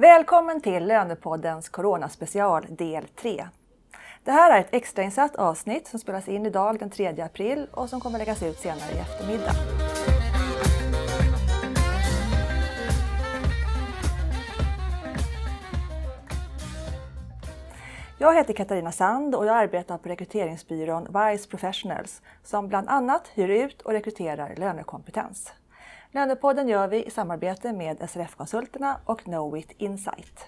[0.00, 3.46] Välkommen till Lönepoddens Coronaspecial del 3.
[4.24, 8.00] Det här är ett extrainsatt avsnitt som spelas in idag den 3 april och som
[8.00, 9.52] kommer läggas ut senare i eftermiddag.
[18.18, 23.48] Jag heter Katarina Sand och jag arbetar på rekryteringsbyrån Wise Professionals som bland annat hyr
[23.48, 25.52] ut och rekryterar lönekompetens.
[26.12, 30.46] Lönepodden gör vi i samarbete med SRF-konsulterna och Knowit Insight.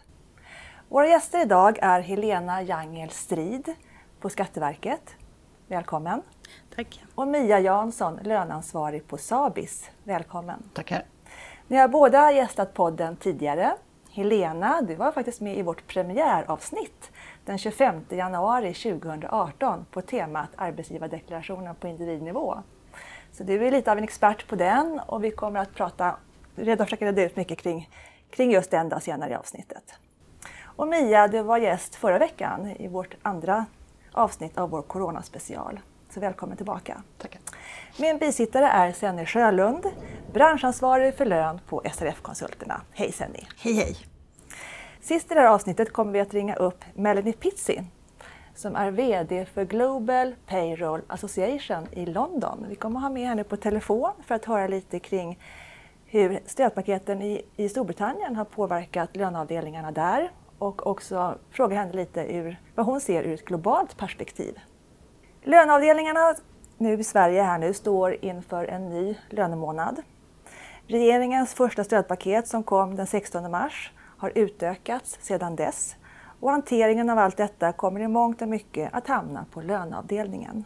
[0.88, 3.74] Våra gäster idag är Helena Jangel Strid
[4.20, 5.16] på Skatteverket.
[5.66, 6.22] Välkommen!
[6.76, 7.04] Tack!
[7.14, 9.90] Och Mia Jansson, löneansvarig på Sabis.
[10.04, 10.62] Välkommen!
[10.74, 11.04] Tackar!
[11.68, 13.72] Ni har båda gästat podden tidigare.
[14.10, 17.10] Helena, du var faktiskt med i vårt premiäravsnitt
[17.44, 22.62] den 25 januari 2018 på temat arbetsgivardeklarationen på individnivå.
[23.32, 26.16] Så du är lite av en expert på den och vi kommer att prata,
[26.56, 27.90] redan försöka reda ut mycket kring,
[28.30, 29.94] kring just den då senare i avsnittet.
[30.62, 33.66] Och Mia, du var gäst förra veckan i vårt andra
[34.12, 35.80] avsnitt av vår coronaspecial.
[36.10, 37.02] Så välkommen tillbaka.
[37.18, 37.40] Tackar.
[37.98, 39.86] Min bisittare är Senny Sjölund,
[40.32, 42.80] branschansvarig för lön på SRF-konsulterna.
[42.92, 43.46] Hej Senny!
[43.58, 43.96] Hej hej!
[45.00, 47.82] Sist i det här avsnittet kommer vi att ringa upp Melanie Pizzi
[48.54, 52.66] som är VD för Global Payroll Association i London.
[52.68, 55.38] Vi kommer att ha med henne på telefon för att höra lite kring
[56.06, 62.60] hur stödpaketen i, i Storbritannien har påverkat löneavdelningarna där och också fråga henne lite ur
[62.74, 64.58] vad hon ser ur ett globalt perspektiv.
[65.42, 66.34] Löneavdelningarna
[66.78, 70.02] nu i Sverige här nu står inför en ny lönemånad.
[70.86, 75.96] Regeringens första stödpaket som kom den 16 mars har utökats sedan dess
[76.42, 80.64] och hanteringen av allt detta kommer i mångt och mycket att hamna på löneavdelningen.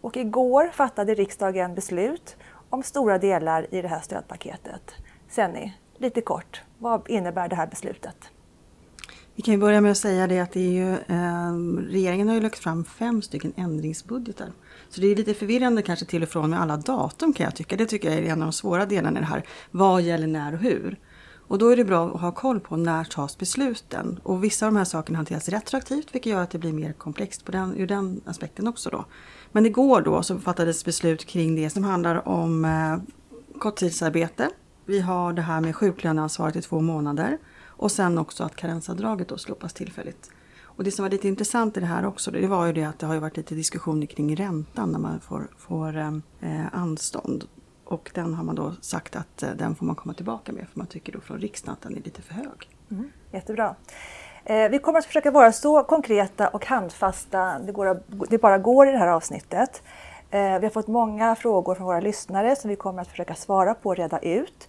[0.00, 2.36] Och igår fattade riksdagen beslut
[2.70, 4.94] om stora delar i det här stödpaketet.
[5.28, 8.16] Senni, lite kort, vad innebär det här beslutet?
[9.34, 11.52] Vi kan ju börja med att säga det att det är ju, eh,
[11.90, 14.52] regeringen har ju lagt fram fem stycken ändringsbudgetar.
[14.88, 17.76] Så det är lite förvirrande kanske till och från med alla datum kan jag tycka.
[17.76, 19.42] Det tycker jag är en av de svåra delarna i det här.
[19.70, 20.98] Vad gäller när och hur?
[21.50, 24.20] Och då är det bra att ha koll på när tas besluten.
[24.22, 27.44] Och vissa av de här sakerna hanteras retroaktivt vilket gör att det blir mer komplext
[27.44, 28.90] på den, ur den aspekten också.
[28.90, 29.04] Då.
[29.52, 32.96] Men igår då så fattades beslut kring det som handlar om eh,
[33.58, 34.50] korttidsarbete.
[34.84, 37.38] Vi har det här med sjuklöneansvaret i två månader.
[37.64, 40.30] Och sen också att karensavdraget då slopas tillfälligt.
[40.62, 42.98] Och det som var lite intressant i det här också, det var ju det att
[42.98, 47.44] det har varit lite diskussioner kring räntan när man får, får eh, eh anstånd.
[47.90, 50.78] Och den har man då sagt att eh, den får man komma tillbaka med för
[50.78, 52.68] man tycker då från riksdagen att den är lite för hög.
[52.90, 53.74] Mm, jättebra.
[54.44, 58.88] Eh, vi kommer att försöka vara så konkreta och handfasta det, går, det bara går
[58.88, 59.82] i det här avsnittet.
[60.30, 63.74] Eh, vi har fått många frågor från våra lyssnare som vi kommer att försöka svara
[63.74, 64.68] på och reda ut.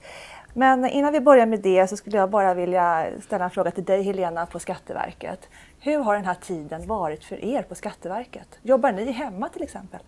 [0.54, 3.84] Men innan vi börjar med det så skulle jag bara vilja ställa en fråga till
[3.86, 5.50] dig Helena på Skatteverket.
[5.80, 8.60] Hur har den här tiden varit för er på Skatteverket?
[8.62, 10.00] Jobbar ni hemma till exempel?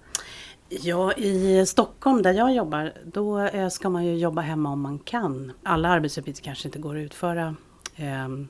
[0.70, 5.00] Ja, i Stockholm där jag jobbar, då eh, ska man ju jobba hemma om man
[5.00, 5.52] kan.
[5.64, 7.56] Alla arbetsuppgifter kanske inte går att utföra.
[7.96, 8.48] Ehm,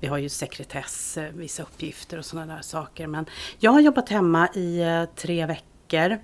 [0.00, 3.06] vi har ju sekretess, eh, vissa uppgifter och sådana där saker.
[3.06, 3.26] Men
[3.58, 6.18] jag har jobbat hemma i eh, tre veckor.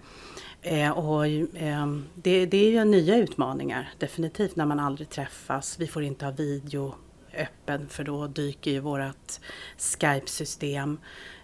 [0.95, 5.77] Och ehm, det, det är ju nya utmaningar, definitivt, när man aldrig träffas.
[5.79, 6.95] Vi får inte ha video
[7.39, 9.41] öppen för då dyker ju vårat
[9.79, 10.99] Skype-system.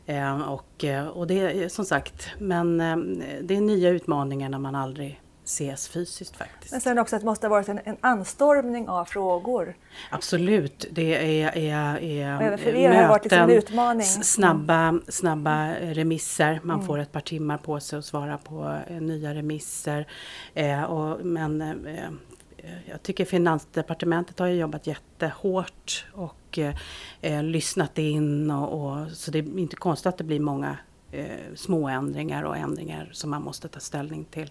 [0.08, 2.96] Eh, och, eh, och det är som sagt, men eh,
[3.42, 6.72] det är nya utmaningar när man aldrig ses fysiskt faktiskt.
[6.72, 9.76] Men sen också att det måste ha varit en, en anstormning av frågor.
[10.10, 14.06] Absolut, det är, är, är Även för er har varit liksom en utmaning.
[14.06, 16.86] Snabba, snabba remisser, man mm.
[16.86, 20.06] får ett par timmar på sig att svara på nya remisser.
[20.54, 22.10] Eh, och, men eh,
[22.68, 26.74] Eh, jag tycker Finansdepartementet har jobbat jättehårt och eh,
[27.20, 30.76] eh, lyssnat in och, och, så det är inte konstigt att det blir många
[31.12, 34.50] eh, små ändringar och ändringar som man måste ta ställning till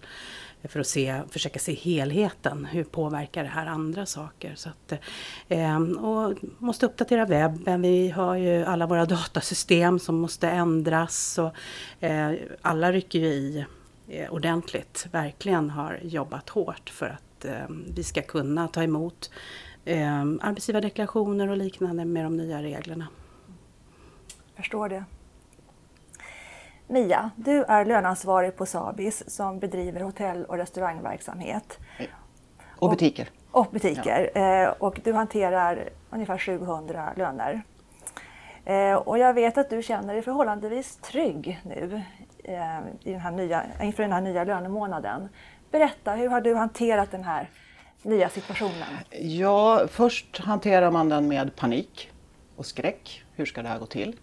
[0.64, 2.64] för att se, försöka se helheten.
[2.64, 4.54] Hur påverkar det här andra saker?
[4.54, 4.92] Så att,
[5.48, 7.82] eh, och måste uppdatera webben.
[7.82, 11.38] Vi har ju alla våra datasystem som måste ändras.
[11.38, 12.32] Och, eh,
[12.62, 13.64] alla rycker ju i
[14.08, 15.06] eh, ordentligt.
[15.12, 19.30] Verkligen har jobbat hårt för att att eh, vi ska kunna ta emot
[19.84, 23.08] eh, arbetsgivardeklarationer och liknande med de nya reglerna.
[24.56, 25.04] Förstår det.
[26.86, 31.78] Mia, du är löneansvarig på Sabis som bedriver hotell och restaurangverksamhet.
[32.78, 33.30] Och butiker.
[33.50, 34.30] Och, och butiker.
[34.34, 34.40] Ja.
[34.40, 37.62] Eh, och du hanterar ungefär 700 löner.
[38.64, 42.02] Eh, och jag vet att du känner dig förhållandevis trygg nu
[43.00, 45.28] i den här nya, inför den här nya lönemånaden.
[45.70, 47.50] Berätta, hur har du hanterat den här
[48.02, 48.88] nya situationen?
[49.20, 52.10] Ja, först hanterar man den med panik
[52.56, 53.22] och skräck.
[53.36, 54.16] Hur ska det här gå till?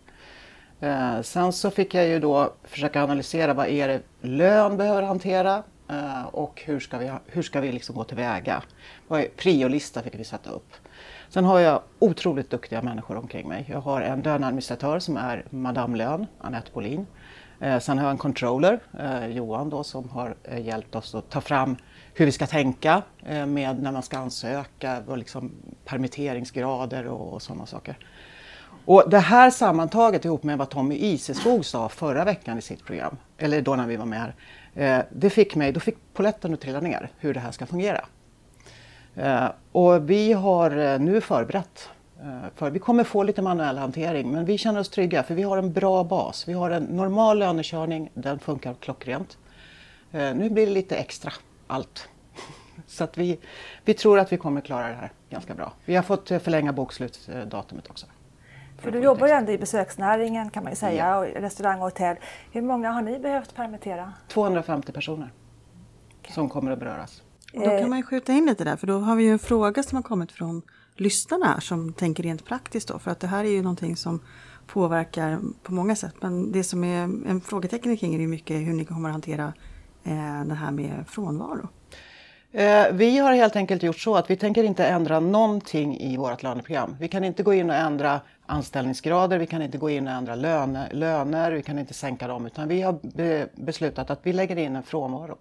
[0.80, 5.64] Eh, sen så fick jag ju då försöka analysera vad är det lön behöver hantera
[5.90, 8.64] eh, och hur ska vi, hur ska vi liksom gå tillväga?
[9.08, 10.74] Vad är, priolista fick vi sätta upp.
[11.30, 13.66] Sen har jag otroligt duktiga människor omkring mig.
[13.70, 17.06] Jag har en löneadministratör som är Madame Lön, Anette Bolin.
[17.60, 21.30] Eh, sen har jag en controller, eh, Johan då, som har eh, hjälpt oss att
[21.30, 21.78] ta fram
[22.14, 25.52] hur vi ska tänka eh, med när man ska ansöka, och liksom
[25.86, 27.98] permitteringsgrader och, och sådana saker.
[28.86, 33.18] Och det här sammantaget ihop med vad Tommy Iseskog sa förra veckan i sitt program,
[33.38, 34.36] eller då när vi var med här,
[34.74, 38.06] eh, det fick mig, då fick poletten att trilla ner hur det här ska fungera.
[39.16, 41.90] Eh, och vi har nu förberett
[42.56, 45.58] för vi kommer få lite manuell hantering men vi känner oss trygga för vi har
[45.58, 46.48] en bra bas.
[46.48, 49.38] Vi har en normal lönekörning, den funkar klockrent.
[50.12, 51.32] Nu blir det lite extra
[51.68, 52.10] allt.
[52.88, 53.40] Så att vi,
[53.86, 55.74] vi tror att vi kommer klara det här ganska bra.
[55.86, 58.06] Vi har fått förlänga bokslutsdatumet också.
[58.78, 61.18] För du jobbar ju ändå i besöksnäringen kan man ju säga, ja.
[61.18, 62.18] och restaurang och hotell.
[62.52, 64.14] Hur många har ni behövt permittera?
[64.28, 65.32] 250 personer
[66.20, 66.34] okay.
[66.34, 67.22] som kommer att beröras.
[67.54, 69.40] Och då kan man ju skjuta in lite där, för då har vi ju en
[69.40, 70.62] fråga som har kommit från
[70.96, 74.20] lyssnarna som tänker rent praktiskt då, för att det här är ju någonting som
[74.68, 76.16] påverkar på många sätt.
[76.22, 79.54] Men det som är en frågetecken kring är ju mycket hur ni kommer att hantera
[80.04, 81.70] eh, det här med frånvaro.
[82.52, 86.44] Eh, vi har helt enkelt gjort så att vi tänker inte ändra någonting i vårt
[86.44, 86.96] löneprogram.
[87.00, 90.36] Vi kan inte gå in och ändra anställningsgrader, vi kan inte gå in och ändra
[90.36, 94.56] löner, löner vi kan inte sänka dem utan vi har be beslutat att vi lägger
[94.56, 95.38] in en frånvaro.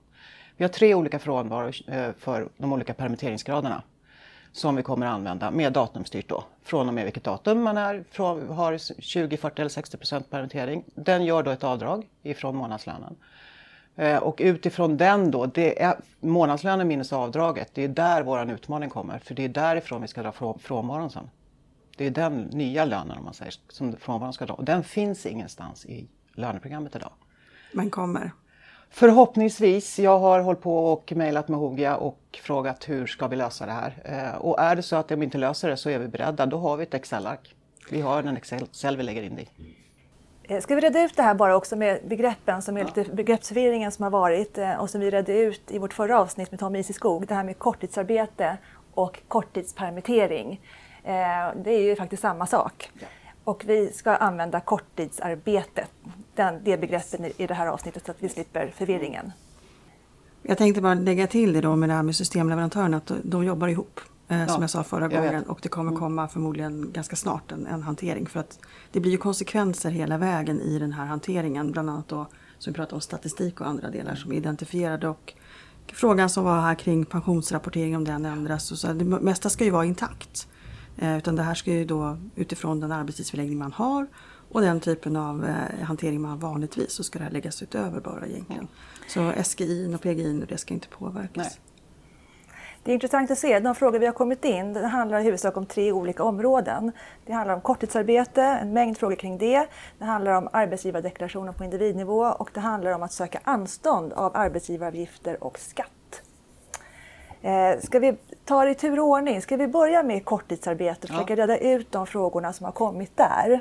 [0.56, 3.82] Vi har tre olika frånvaro eh, för de olika permitteringsgraderna
[4.54, 6.44] som vi kommer att använda med datumstyrt då.
[6.62, 10.84] Från och med vilket datum man är, från, har 20, 40 eller 60 procent permittering.
[10.94, 13.16] Den gör då ett avdrag ifrån månadslönen.
[13.96, 18.90] Eh, och utifrån den då, det är månadslönen minus avdraget, det är där vår utmaning
[18.90, 19.18] kommer.
[19.18, 21.30] För det är därifrån vi ska dra frånvaron sen.
[21.96, 24.54] Det är den nya lönen om man säger, som frånvaron ska dra.
[24.54, 27.12] Och den finns ingenstans i löneprogrammet idag.
[27.72, 28.32] Men kommer?
[28.96, 29.98] Förhoppningsvis.
[29.98, 33.72] Jag har hållit på och mejlat med Hogia och frågat hur ska vi lösa det
[33.72, 33.94] här.
[34.04, 36.46] Eh, och är det så att de inte löser det så är vi beredda.
[36.46, 37.54] Då har vi ett Excel-ark.
[37.90, 39.48] Vi har en Excel vi lägger in det i.
[40.42, 43.92] Eh, ska vi reda ut det här bara också med begreppen, som är lite begreppsförvirringen
[43.92, 46.82] som har varit eh, och som vi redde ut i vårt förra avsnitt med Tommy
[46.82, 47.26] Skog.
[47.26, 48.56] Det här med korttidsarbete
[48.94, 50.60] och korttidspermittering.
[51.54, 52.90] Det är ju faktiskt samma sak.
[53.44, 55.86] Och vi ska använda korttidsarbete,
[56.34, 59.32] den, det begreppet i det här avsnittet så att vi slipper förvirringen.
[60.42, 63.68] Jag tänkte bara lägga till det då med det här med systemleverantörerna, att de jobbar
[63.68, 64.00] ihop.
[64.28, 65.40] Eh, som jag sa förra jag gången.
[65.40, 65.46] Vet.
[65.46, 66.00] Och det kommer mm.
[66.00, 68.26] komma förmodligen ganska snart en, en, hantering.
[68.26, 68.58] För att
[68.92, 71.72] det blir ju konsekvenser hela vägen i den här hanteringen.
[71.72, 72.26] Bland annat då
[72.58, 75.08] som vi pratade om statistik och andra delar som är identifierade.
[75.08, 75.34] Och
[75.92, 78.72] frågan som var här kring pensionsrapportering om den ändras.
[78.72, 80.48] Och så, det mesta ska ju vara intakt.
[80.98, 84.06] Eh, utan det här ska ju då utifrån den arbetstidsförläggning man har
[84.48, 88.00] och den typen av eh, hantering man har vanligtvis så ska det här läggas utöver
[88.00, 88.68] bara egentligen.
[89.12, 89.36] Mm.
[89.36, 91.36] Så SGI och PGI det ska inte påverkas.
[91.36, 91.50] Nej.
[92.84, 95.56] Det är intressant att se, de frågor vi har kommit in, det handlar i huvudsak
[95.56, 96.92] om tre olika områden.
[97.26, 99.66] Det handlar om korttidsarbete, en mängd frågor kring det.
[99.98, 105.44] Det handlar om arbetsgivardeklarationer på individnivå och det handlar om att söka anstånd av arbetsgivaravgifter
[105.44, 105.93] och skatt.
[107.44, 108.14] Eh, ska vi
[108.44, 109.42] ta det i tur och ordning?
[109.42, 111.42] Ska vi börja med korttidsarbete och försöka ja.
[111.42, 113.60] reda ut de frågorna som har kommit där?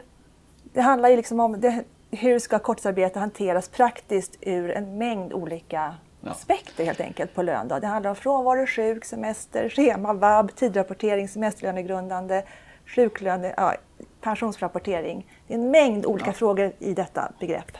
[0.63, 5.95] Det handlar ju liksom om det, hur ska korttidsarbete hanteras praktiskt ur en mängd olika
[6.21, 6.31] ja.
[6.31, 7.67] aspekter helt enkelt på lön.
[7.67, 7.79] Då.
[7.79, 12.43] Det handlar om frånvaro, sjuk, semester, schema, vab, tidrapportering, semesterlönegrundande,
[12.85, 13.75] sjuklöne, ja,
[14.21, 15.27] pensionsrapportering.
[15.47, 16.33] Det är en mängd olika ja.
[16.33, 17.77] frågor i detta begrepp.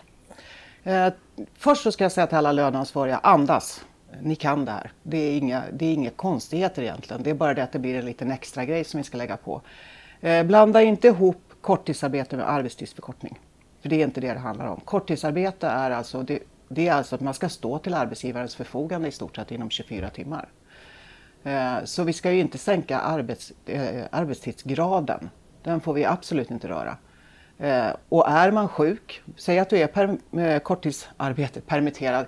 [0.83, 1.07] Eh,
[1.57, 3.85] först så ska jag säga till alla löneansvariga, andas.
[4.21, 4.91] Ni kan det här.
[5.03, 7.23] Det är, inga, det är inga konstigheter egentligen.
[7.23, 9.37] Det är bara det att det blir en liten extra grej som vi ska lägga
[9.37, 9.61] på.
[10.21, 13.39] Eh, blanda inte ihop korttidsarbete med arbetstidsförkortning.
[13.81, 14.79] För det är inte det det handlar om.
[14.79, 19.11] Korttidsarbete är alltså, det, det är alltså att man ska stå till arbetsgivarens förfogande i
[19.11, 20.49] stort sett inom 24 timmar.
[21.43, 25.29] Eh, så vi ska ju inte sänka arbets, eh, arbetstidsgraden.
[25.63, 26.97] Den får vi absolut inte röra.
[27.57, 32.25] Eh, och är man sjuk, säg att du är per, eh, korttidsarbete, permitterad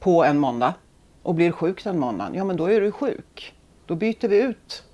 [0.00, 0.74] på en måndag
[1.26, 3.54] och blir sjuk den måndagen, ja men då är du sjuk.
[3.86, 4.84] Då byter vi ut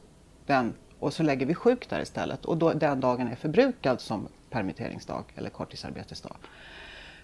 [0.47, 4.29] den och så lägger vi sjuk där istället och då, den dagen är förbrukad som
[4.51, 6.37] permitteringsdag eller korttidsarbetesdag.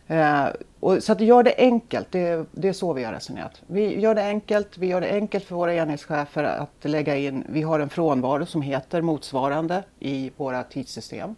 [0.06, 0.46] Eh,
[0.80, 3.62] och, så att gör det enkelt, det, det, är så vi har resonerat.
[3.66, 7.62] Vi gör det enkelt, vi gör det enkelt för våra enhetschefer att lägga in, vi
[7.62, 11.34] har en frånvaro som heter motsvarande i våra tidssystem.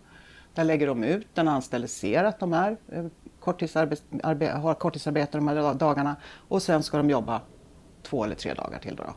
[0.55, 3.05] Där lägger de ut, den anställde ser att de är eh,
[3.41, 6.17] korttidsarbe, har korttidsarbete de här dagarna
[6.49, 7.41] och sen ska de jobba
[8.03, 8.97] två eller tre dagar till.
[8.97, 9.15] Då.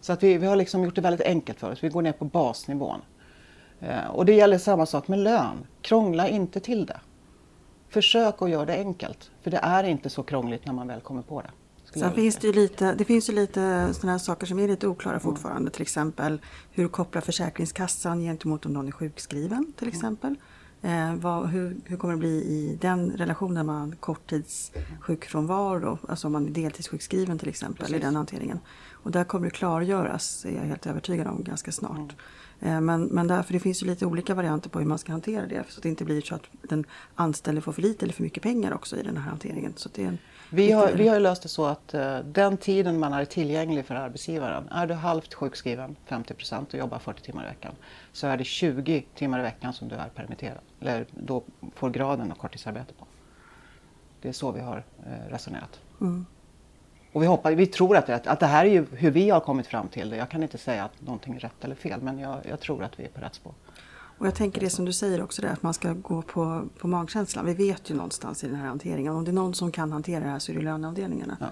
[0.00, 1.84] Så att vi, vi har liksom gjort det väldigt enkelt för oss.
[1.84, 3.00] Vi går ner på basnivån.
[3.80, 5.66] Eh, och det gäller samma sak med lön.
[5.80, 7.00] Krångla inte till det.
[7.88, 9.30] Försök att göra det enkelt.
[9.42, 11.50] För det är inte så krångligt när man väl kommer på det.
[12.00, 14.86] Sen finns det ju lite, det finns ju lite sådana här saker som är lite
[14.86, 15.70] oklara fortfarande.
[15.70, 16.40] Till exempel
[16.70, 20.34] hur kopplar Försäkringskassan gentemot om någon är sjukskriven till exempel.
[20.84, 26.32] Eh, vad, hur, hur kommer det bli i den relationen man har korttidssjukfrånvaro, alltså om
[26.32, 28.02] man är deltidssjukskriven till exempel i Precis.
[28.02, 28.58] den hanteringen.
[28.90, 32.16] Och där kommer det klargöras, är jag helt övertygad om, ganska snart.
[32.60, 35.46] Eh, Men, men därför det finns ju lite olika varianter på hur man ska hantera
[35.46, 35.64] det.
[35.68, 36.84] Så att det inte blir så att den
[37.14, 39.72] anställde får för lite eller för mycket pengar också i den här hanteringen.
[39.76, 40.18] Så det är en
[40.54, 43.94] Vi har, vi har löst det så att eh, den tiden man är tillgänglig för
[43.94, 47.74] arbetsgivaren, är du halvt sjukskriven, 50% och jobbar 40 timmar i veckan,
[48.12, 50.58] så är det 20 timmar i veckan som du är permitterad.
[50.80, 51.42] Eller då
[51.74, 53.06] får graden av korttidsarbete på.
[54.22, 55.80] Det är så vi har eh, resonerat.
[56.00, 56.26] Mm.
[57.12, 59.40] Och vi, hoppas, vi tror att det, att det här är ju hur vi har
[59.40, 60.16] kommit fram till det.
[60.16, 63.00] Jag kan inte säga att någonting är rätt eller fel, men jag, jag tror att
[63.00, 63.52] vi är på rätt spår.
[64.22, 66.88] Och jag tänker det som du säger också, det, att man ska gå på, på
[66.88, 67.46] magkänslan.
[67.46, 70.24] Vi vet ju någonstans i den här hanteringen, om det är någon som kan hantera
[70.24, 71.36] det här så är det löneavdelningarna.
[71.40, 71.46] Ja.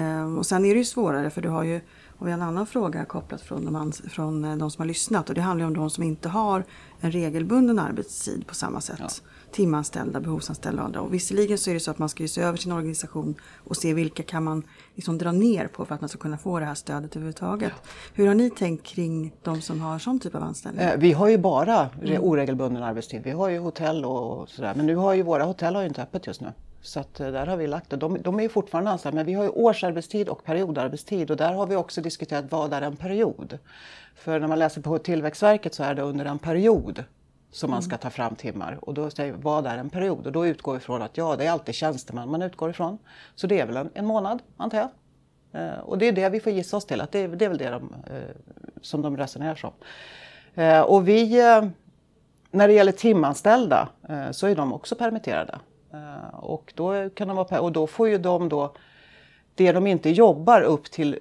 [0.00, 1.80] Ehm, och sen är det ju svårare för du har ju,
[2.18, 5.28] och vi har en annan fråga kopplat från de, från eh, de som har lyssnat
[5.28, 6.64] och det handlar om de som inte har
[7.00, 9.00] en regelbunden arbetstid på samma sätt.
[9.00, 9.08] Ja.
[9.52, 11.00] Timanställda, behovsanställda och andra.
[11.00, 13.76] Och visserligen så är det så att man ska ju se över sin organisation och
[13.76, 14.62] se vilka kan man
[14.94, 17.72] liksom dra ner på för att man ska kunna få det här stödet överhuvudtaget.
[18.14, 20.84] Hur har ni tänkt kring de som har sån typ av anställning?
[20.84, 23.22] Eh, Vi har ju bara re- oregelbunden arbetstid.
[23.24, 24.72] Vi har ju hotell och sådär.
[24.76, 26.52] Men nu har ju våra hotell har ju inte öppet just nu.
[26.82, 27.96] Så att eh, där har vi lagt det.
[27.96, 31.52] De, de är ju fortfarande anställda men vi har ju årsarbetstid och periodarbetstid och där
[31.52, 33.58] har vi också diskuterat vad är en period?
[34.16, 37.04] För när man läser på Tillväxtverket så är det under en period
[37.50, 38.78] som man ska ta fram timmar.
[38.82, 40.26] Och då säger vi, vad är en period?
[40.26, 42.98] Och då utgår vi från att ja, det är alltid tjänsteman man utgår ifrån.
[43.34, 44.88] Så det är väl en, en månad, antar jag.
[45.52, 47.58] Eh, och det är det vi får gissa oss till, att det, det är väl
[47.58, 48.36] det de, eh,
[48.82, 49.72] som de resonerar som.
[50.54, 51.42] Eh, och vi,
[52.50, 53.88] när det gäller timanställda
[54.30, 55.58] så är de också permitterade.
[56.32, 58.74] Och, då kan de vara, och då får ju de då
[59.54, 61.18] det de inte jobbar upp till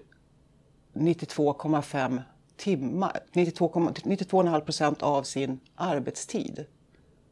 [0.93, 2.21] 92,5
[2.57, 6.65] timmar, 92,5 92 procent av sin arbetstid.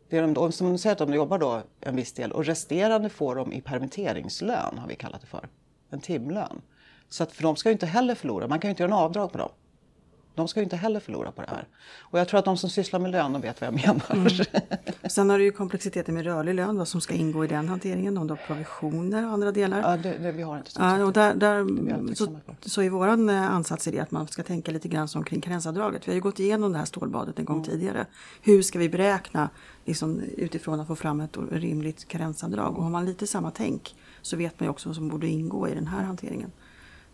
[0.09, 3.09] Det är de, då- som säger att de jobbar då en viss del och resterande
[3.09, 5.47] får de i permitteringslön har vi kallat det för.
[5.89, 6.61] En timlön.
[7.09, 8.99] Så att för de ska ju inte heller förlora, man kan ju inte göra en
[8.99, 9.49] avdrag på dem.
[10.35, 11.67] De ska ju inte heller förlora på det här.
[11.99, 15.07] Och jag tror att de som sysslar med lön, de vet vad jag menar.
[15.09, 18.17] Sen har du ju komplexiteten med rörlig lön, vad som ska ingå i den hanteringen,
[18.17, 19.79] om du har provisioner och andra delar.
[19.79, 23.51] ja, det, det, vi har inte Ja, och där, där, så, så i våran eh,
[23.51, 26.07] ansats är det att man ska tänka lite grann som kring karensavdraget.
[26.07, 27.65] Vi har ju gått igenom det här stålbadet en gång Mm.
[27.69, 28.05] tidigare.
[28.41, 29.49] Hur ska vi beräkna
[29.85, 32.77] liksom, utifrån att få fram ett rimligt karensavdrag?
[32.77, 35.67] Och har man lite samma tänk så vet man ju också vad som borde ingå
[35.69, 36.51] i den här hanteringen.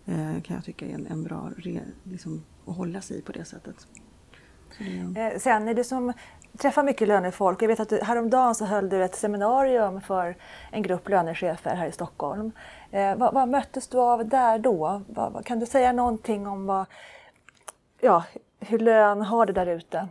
[0.05, 3.45] Eh, kan jag tycka är en, en bra re, liksom, att hålla sig på det
[3.45, 3.75] sättet.
[3.79, 6.13] Så Eh, Sen är det som
[6.57, 7.61] träffar mycket lönefolk.
[7.61, 10.35] Jag vet att du, häromdagen så höll du ett seminarium för
[10.71, 12.51] en grupp lönechefer här i Stockholm.
[12.91, 15.01] Eh, vad, vad möttes du av där då?
[15.07, 16.85] Vad, kan du säga någonting om vad,
[17.99, 18.23] ja,
[18.59, 20.07] hur lön har det där ute?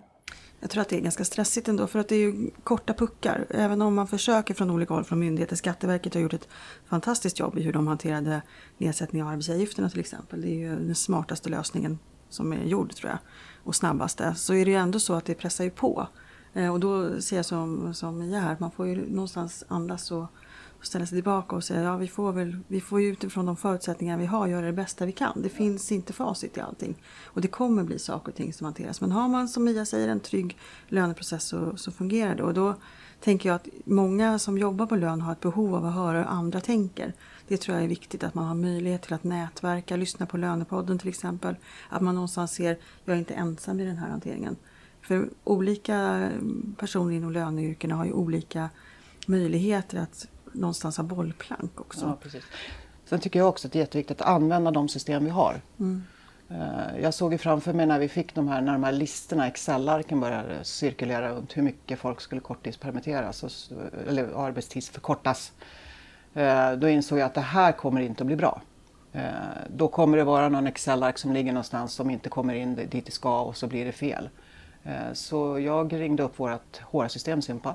[0.60, 3.46] Jag tror att det är ganska stressigt ändå för att det är ju korta puckar.
[3.50, 5.56] Även om man försöker från olika håll från myndigheter.
[5.56, 6.48] Skatteverket har gjort ett
[6.86, 8.42] fantastiskt jobb i hur de hanterade
[8.78, 10.40] nedsättning av arbetsgivaravgifterna till exempel.
[10.40, 11.98] Det är ju den smartaste lösningen
[12.30, 13.18] som är gjord tror jag.
[13.64, 14.34] Och snabbaste.
[14.34, 16.06] Så är det ju ändå så att det pressar ju på.
[16.52, 20.26] Eh, och då ser jag som, som Mia här, man får ju någonstans andas och
[20.80, 23.56] och ställa sig tillbaka och säga ja vi får väl, vi får ju utifrån de
[23.56, 25.42] förutsättningar vi har göra det bästa vi kan.
[25.42, 27.02] Det finns inte facit i allting.
[27.24, 29.00] Och det kommer bli saker och ting som hanteras.
[29.00, 30.58] Men har man som Mia säger en trygg
[30.88, 32.42] löneprocess så, så fungerar det.
[32.42, 32.74] Och då
[33.20, 36.24] tänker jag att många som jobbar på lön har ett behov av att höra hur
[36.24, 37.14] andra tänker.
[37.50, 40.98] Det tror jag är viktigt att man har möjlighet till att nätverka, lyssna på Lönepodden
[40.98, 41.56] till exempel.
[41.88, 44.56] Att man någonstans ser, jag är inte ensam i den här hanteringen.
[45.02, 46.28] För olika
[46.76, 48.70] personer inom löneyrkena har ju olika
[49.26, 52.06] möjligheter att någonstans ha bollplank också.
[52.06, 52.44] Ja, precis.
[53.04, 55.60] Sen tycker jag också att det är jätteviktigt att använda de system vi har.
[55.78, 56.02] Mm.
[56.48, 59.46] Eh, Jag såg ju framför mig när vi fick de här, när de här listorna,
[59.46, 63.70] Excel-arken började cirkulera runt hur mycket folk skulle korttidspermitteras
[64.08, 65.52] eller arbetstidsförkortas.
[66.34, 68.62] Eh, då insåg jag att det här kommer inte att bli bra.
[69.12, 69.22] Eh,
[69.68, 73.12] då kommer det vara någon Excel-ark som ligger någonstans som inte kommer in dit det
[73.12, 74.28] ska och så blir det fel.
[74.84, 77.74] Eh, så jag ringde upp vårt HR-system Simpa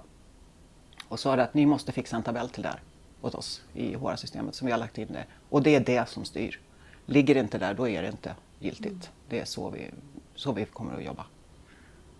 [1.07, 2.81] och sa att ni måste fixa en tabell till där
[3.21, 5.23] åt oss i HR-systemet som vi har lagt in det.
[5.49, 6.59] Och det är det som styr.
[7.05, 9.09] Ligger det inte där, då är det inte giltigt.
[9.29, 9.91] Det är så vi,
[10.35, 11.25] så vi kommer att jobba.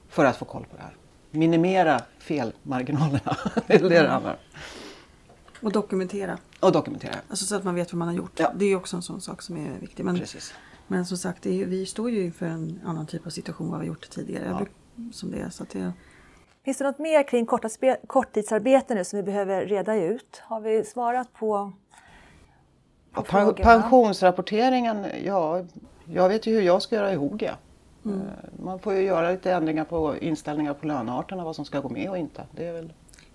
[0.10, 0.96] För att få koll på det här.
[1.32, 3.38] Minimera felmarginalerna.
[3.68, 4.38] det är det det handlar om.
[5.62, 6.38] Och dokumentera.
[6.60, 7.16] Och dokumentera.
[7.30, 8.40] Alltså så att man vet vad man har gjort.
[8.40, 8.52] Ja.
[8.56, 10.04] Det är ju också en sån sak som är viktig.
[10.06, 10.54] Men Precis.
[10.88, 13.82] Men som sagt, är, vi står ju inför en annan typ av situation än vad
[13.82, 14.46] vi gjort tidigare.
[14.60, 14.66] Ja.
[15.12, 15.94] Som det, så att det,
[16.66, 17.46] Finns det något mer kring
[18.08, 20.42] korttidsarbete nu som vi behöver reda ut?
[20.44, 21.38] Har vi svarat på,
[23.12, 23.54] på Ja, frågorna?
[23.54, 25.64] pen- pensionsrapporteringen, ja,
[26.06, 27.50] jag vet ju hur jag ska göra i HOG.
[28.06, 28.22] Mm.
[28.22, 28.28] Eh,
[28.64, 32.10] Man får ju göra lite ändringar på inställningar på lönearterna, vad som ska gå med
[32.10, 32.44] och inte.
[32.52, 32.94] Det är väl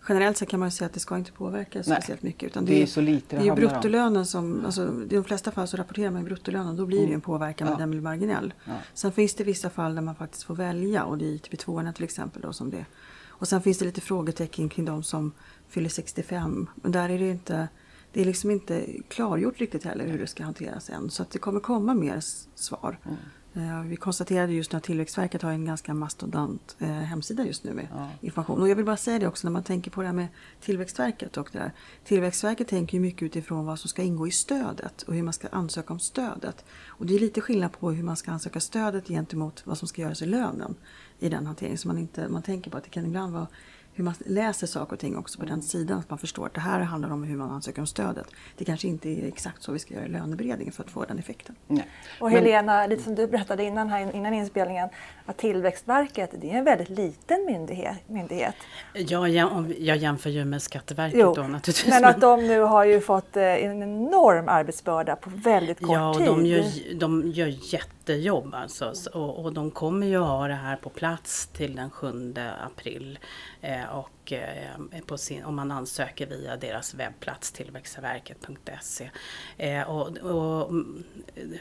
[0.09, 1.85] generellt sett kan man säga att det ska inte påverka Nej.
[1.85, 2.47] speciellt mycket.
[2.47, 5.69] Utan Det är så lite det det är bruttolönen som, alltså, i de flesta fall
[5.69, 6.77] så rapporterar man bruttolönen.
[6.77, 7.81] Då blir det ju en påverkan men Mm.
[7.81, 7.83] Ja.
[7.83, 8.55] den blir marginell.
[8.65, 8.73] Ja.
[8.95, 12.05] Sen finns det vissa fall där man faktiskt får välja och det är ITP2 till
[12.05, 12.43] exempel.
[12.43, 12.85] Då, som det.
[13.29, 15.33] Och sen finns det lite frågetecken kring de som
[15.69, 16.67] fyller 65.
[16.75, 17.69] Men där är det inte
[18.13, 21.11] det är liksom inte klargjort riktigt heller hur det ska hanteras än.
[21.11, 22.21] Så att det kommer komma mer
[22.55, 22.99] svar.
[23.05, 23.17] Mm.
[23.55, 27.73] Eh, Vi konstaterade just nu att Tillväxtverket har en ganska mastodont eh, hemsida just nu
[27.73, 28.09] med Ja.
[28.21, 28.61] information.
[28.63, 30.29] Och jag vill bara säga det också när man tänker på det här med
[30.61, 31.73] Tillväxtverket och det där.
[32.05, 35.49] Tillväxtverket tänker ju mycket utifrån vad som ska ingå i stödet och hur man ska
[35.49, 36.65] ansöka om stödet.
[36.87, 40.03] Och det är lite skillnad på hur man ska ansöka stödet gentemot vad som ska
[40.03, 40.75] göras i lönen
[41.19, 41.79] i den hanteringen.
[41.79, 43.47] Så man, inte, man tänker på att det kan ibland vara
[43.95, 45.99] hur man läser saker och ting också på den sidan.
[45.99, 48.27] Att man förstår att det här handlar om hur man ansöker om stödet.
[48.59, 51.19] Det kanske inte är exakt så vi ska göra i löneberedningen för att få den
[51.19, 51.55] effekten.
[51.67, 51.87] Nej.
[52.21, 54.89] Och Helena, lite som du berättade innan, här, innan inspelningen,
[55.27, 57.97] att Tillväxtverket det är en väldigt liten myndighet.
[58.07, 58.55] myndighet.
[58.95, 61.87] Jag, jäm- om- jag jämför ju med Skatteverket Jo, då naturligtvis.
[61.95, 66.11] men att de nu har ju fått eh, en enorm arbetsbörda på väldigt kort Ja,
[66.11, 66.27] och tid.
[66.27, 68.95] de gör, de gör jättejobb alltså.
[68.95, 72.35] Så- Och, och de kommer ju ha det här på plats till den 7
[72.67, 73.19] april.
[73.61, 79.11] Eh, och eh, på sin, om man ansöker via deras webbplats tillväxtverket.se.
[79.57, 80.73] Eh, och, och,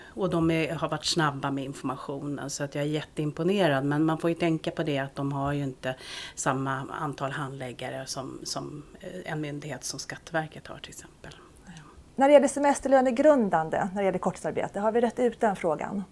[0.08, 3.86] och de är, har varit snabba med informationen så att jag är jätteimponerad.
[3.86, 5.96] Men man får ju tänka på det att de har ju inte
[6.36, 11.36] samma antal handläggare som, som eh, en myndighet som Skatteverket har till exempel.
[12.16, 16.04] När det gäller semesterlönegrundande, när det gäller korttidsarbete, har vi rätt ut den frågan?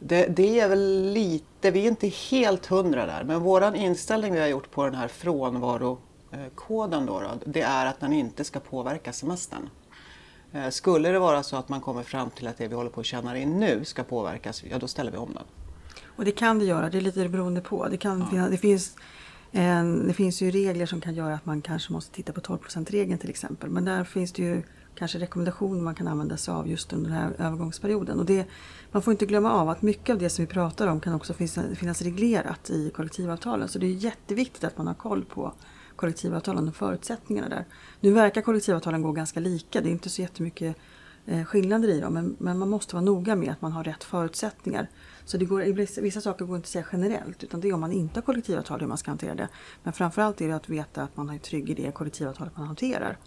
[0.00, 4.40] Det, det är väl lite, vi är inte helt hundra där, men våran inställning vi
[4.40, 9.12] har gjort på den här frånvarokoden då, då, det är att den inte ska påverka
[9.12, 9.68] semestern.
[10.52, 13.00] Eh, Skulle det vara så att man kommer fram till att det vi håller på
[13.00, 15.44] att tjäna in nu ska påverkas, ja då ställer vi om den.
[16.16, 17.88] Och det kan det göra, det är lite beroende på.
[17.88, 18.96] Det, kan, finna- det, finns,
[20.06, 23.18] det finns ju regler som kan göra att man kanske måste titta på 12% regeln
[23.18, 23.70] till exempel.
[23.70, 24.62] Men där finns det ju
[24.98, 28.18] kanske rekommendationer man kan använda sig av just under den här övergångsperioden.
[28.18, 28.46] Och det,
[28.92, 31.34] man får inte glömma av att mycket av det som vi pratar om kan också
[31.34, 33.68] finnas, finnas reglerat i kollektivavtalen.
[33.68, 35.52] Så det är jätteviktigt att man har koll på
[35.96, 37.64] kollektivavtalen och förutsättningarna där.
[38.00, 40.76] Nu verkar kollektivavtalen gå ganska lika, det är inte så jättemycket
[41.26, 42.14] eh, skillnader i dem.
[42.14, 44.88] Men, men man måste vara noga med att man har rätt förutsättningar.
[45.24, 47.92] Så det går, vissa- saker går inte att säga generellt utan det är om man
[47.92, 49.48] inte har kollektivavtal hur man ska hantera det.
[49.82, 53.18] Men framförallt är det att veta att man är trygg i det kollektivavtalet man hanterar.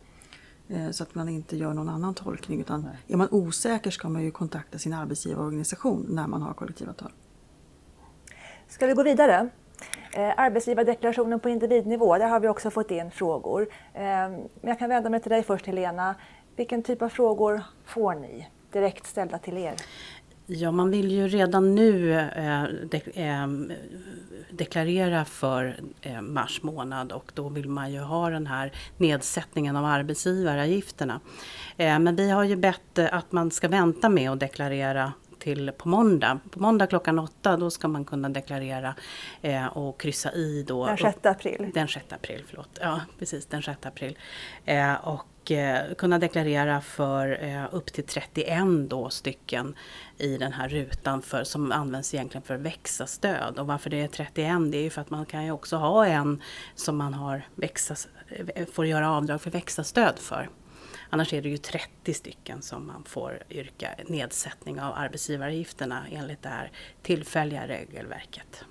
[0.72, 4.24] Eh, Så att man inte gör någon annan tolkning utan är man osäker ska man
[4.24, 7.12] ju kontakta sin arbetsgivarorganisation när man har kollektivavtal.
[8.68, 9.50] Ska vi gå vidare?
[10.14, 13.68] Eh, arbetsgivardeklarationen på individnivå, där har vi också fått in frågor.
[13.94, 16.16] Eh, men jag kan vända mig till dig först Helena.
[16.56, 19.74] Vilken typ av frågor får ni direkt ställda till er?
[20.54, 23.48] Ja, man vill ju redan nu eh, dek eh,
[24.50, 29.86] deklarera för eh, mars månad och då vill man ju ha den här nedsättningen av
[29.86, 31.20] arbetsgivaravgifterna.
[31.78, 35.90] Eh, men vi har ju bett att man ska vänta med att deklarera till på
[35.90, 36.40] måndag.
[36.52, 38.96] På måndag klockan åtta då ska man kunna deklarera
[39.42, 40.86] eh, och kryssa i då.
[40.86, 41.72] Den 6 april.
[41.74, 42.80] Den 6 april, förlåt.
[42.82, 44.18] Ja, precis, den 6 april.
[44.66, 49.76] Eh, och eh, kunna deklarera för eh, upp till 31 då stycken
[50.18, 53.60] i den här rutan för, som används egentligen för växa-stöd.
[53.60, 56.06] Och varför det är 31 det är ju för att man kan ju också ha
[56.06, 56.42] en
[56.76, 57.96] som man har växa,
[58.28, 60.50] eh, får göra avdrag för växa-stöd för.
[61.13, 66.50] Annars är det ju 30 stycken som man får yrka nedsättning av arbetsgivaravgifterna enligt det
[66.50, 66.71] här
[67.02, 68.63] tillfälliga regelverket.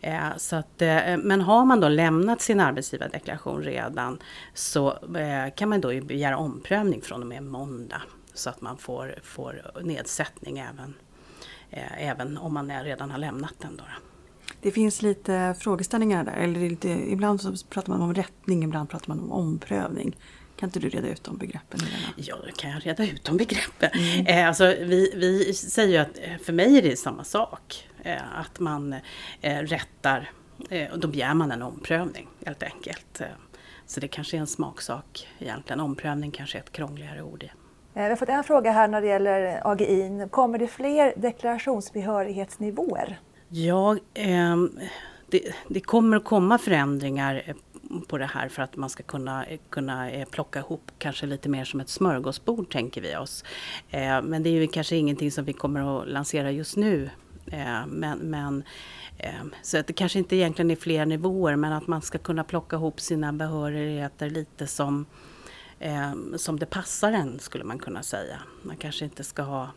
[0.00, 4.18] Eh, Så att, eh, men har man då lämnat sin arbetsgivardeklaration redan
[4.54, 8.02] så eh, kan man då ju begära omprövning från och med måndag
[8.34, 10.94] så att man får, får nedsättning även,
[11.70, 13.76] eh, även om man är- redan har lämnat den.
[13.76, 13.84] Då.
[14.62, 16.32] Det finns lite frågeställningar där.
[16.36, 20.16] Eller lite, ibland så pratar man om rättning, ibland pratar man om omprövning.
[20.60, 22.12] Kan inte du reda ut de begreppen Helena?
[22.16, 23.90] Ja, då kan jag reda ut de begreppen.
[24.26, 27.88] Eh, alltså, vi, vi säger ju att eh, för mig är det samma sak.
[28.02, 28.92] Eh, att man
[29.40, 30.30] eh, rättar,
[30.70, 33.20] eh, och då begär man en omprövning helt enkelt.
[33.20, 33.26] Eh,
[33.86, 35.80] så det kanske är en smaksak egentligen.
[35.80, 37.42] Omprövning kanske är ett krångligare ord.
[37.44, 37.48] Eh,
[37.94, 40.26] Vi har fått en fråga här när det gäller AGI.
[40.30, 43.20] Kommer det fler deklarationsbehörighetsnivåer?
[43.48, 44.78] Ja, ehm,
[45.30, 47.42] det, det kommer att komma förändringar
[48.08, 51.64] på det här för att man ska kunna, kunna eh, plocka ihop kanske lite mer
[51.64, 53.44] som ett smörgåsbord tänker vi oss.
[53.90, 57.10] Eh, men det är ju kanske ingenting som vi kommer att lansera just nu.
[57.46, 58.64] Eh, men, men
[59.62, 62.76] så att det kanske inte egentligen är fler nivåer men att man ska kunna plocka
[62.76, 65.06] ihop sina behörigheter lite som,
[66.36, 68.38] som det passar en skulle man kunna säga.
[68.62, 69.70] Man kanske inte ska ha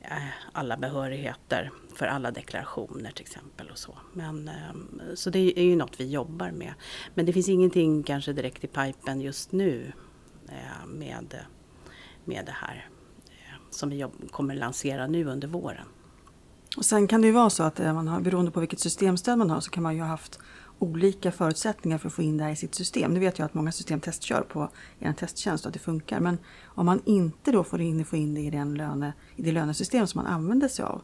[0.00, 3.70] Eh, alla behörigheter för alla deklarationer till exempel.
[3.70, 6.74] och Så Men, ehm, så det är ju något vi jobbar med.
[7.14, 9.92] Men det finns ingenting kanske direkt i pipen just nu
[10.48, 11.36] eh, med,
[12.24, 12.88] med det här
[13.26, 15.86] eh, som vi kommer lansera nu under våren.
[16.76, 19.50] Och sen kan det ju vara så att man har, beroende på vilket systemstöd man
[19.50, 20.38] har så kan man ju ha haft
[20.78, 23.14] olika förutsättningar för att få in det här i sitt system.
[23.14, 26.20] Nu vet jag att många system testkör på er testtjänst och att det funkar.
[26.20, 29.52] Men om man inte då får in, får in det i, den löne, i det
[29.52, 31.02] lönesystem som man använder sig av.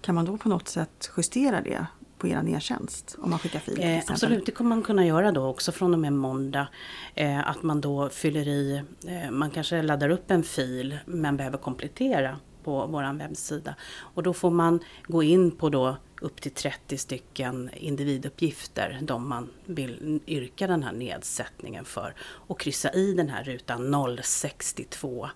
[0.00, 1.86] Kan man då på något sätt justera det
[2.18, 3.16] på er e-tjänst?
[3.18, 3.78] Om man skickar fil?
[3.80, 6.68] Eh, absolut, det kommer man kunna göra då också från och med måndag.
[7.14, 11.58] Eh, att man då fyller i, eh, man kanske laddar upp en fil men behöver
[11.58, 13.74] komplettera på vår webbsida.
[13.98, 19.50] Och då får man gå in på då upp till 30 stycken individuppgifter, de man
[19.64, 25.28] vill yrka den här nedsättningen för och kryssa i den här rutan 062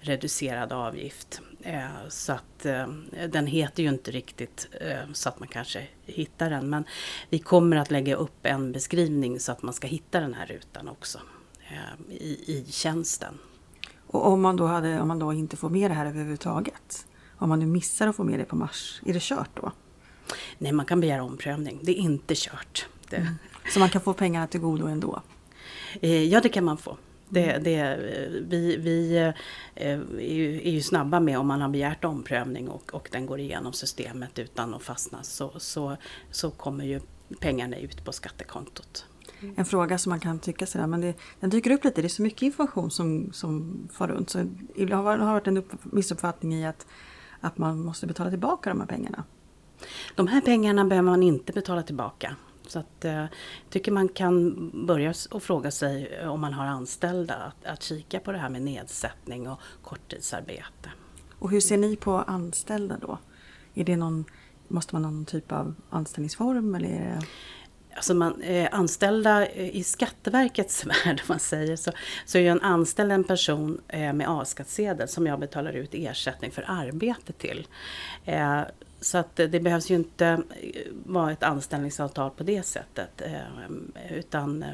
[0.00, 1.40] reducerad avgift.
[1.62, 2.86] Eh, så att eh,
[3.28, 6.84] den heter ju inte riktigt eh, så att man kanske hittar den men
[7.30, 10.88] vi kommer att lägga upp en beskrivning så att man ska hitta den här rutan
[10.88, 11.18] också
[12.08, 13.38] i, i tjänsten.
[14.06, 17.06] Och om man, då hade, om man då inte får med det här överhuvudtaget?
[17.38, 19.72] Om man nu missar att få med det på mars, är det kört då?
[20.58, 21.80] Nej, man kan begära omprövning.
[21.82, 22.86] Det är inte kört.
[23.12, 23.34] Mm.
[23.72, 25.22] Så man kan få pengarna till godo ändå?
[26.00, 26.96] Eh, ja, det kan man få.
[27.28, 27.62] Det, mm.
[27.62, 27.98] det,
[28.48, 29.32] vi vi eh,
[29.74, 33.40] är, ju, är ju snabba med om man har begärt omprövning och, och den går
[33.40, 35.96] igenom systemet utan att fastna så, så,
[36.30, 37.00] så kommer ju
[37.40, 39.06] pengarna ut på skattekontot.
[39.56, 42.02] En fråga som man kan tycka sådär, men det, den dyker upp lite.
[42.02, 44.30] Det är så mycket information som, som far runt.
[44.30, 46.86] Så det har varit en upp, missuppfattning i att,
[47.40, 49.24] att man måste betala tillbaka de här pengarna.
[50.14, 52.36] De här pengarna behöver man inte betala tillbaka.
[52.66, 53.24] Så att, eh,
[53.70, 58.20] tycker man kan börja och fråga sig eh, om man har anställda att, att kika
[58.20, 60.90] på det här med nedsättning och korttidsarbete.
[61.38, 63.18] Och hur ser ni på anställda då?
[63.74, 64.24] Är det någon,
[64.68, 67.20] måste man ha någon typ av anställningsform eller det...
[67.94, 71.92] Alltså man, eh, anställda eh, i Skatteverkets värld, om man säger så,
[72.26, 76.50] så är ju en anställd en person eh, med A-skattsedel som jag betalar ut ersättning
[76.50, 77.66] för arbete till.
[78.24, 78.60] Eh,
[79.00, 83.22] så att det behövs ju inte eh, vara ett anställningsavtal på det sättet.
[83.22, 84.68] Eh, utan eh,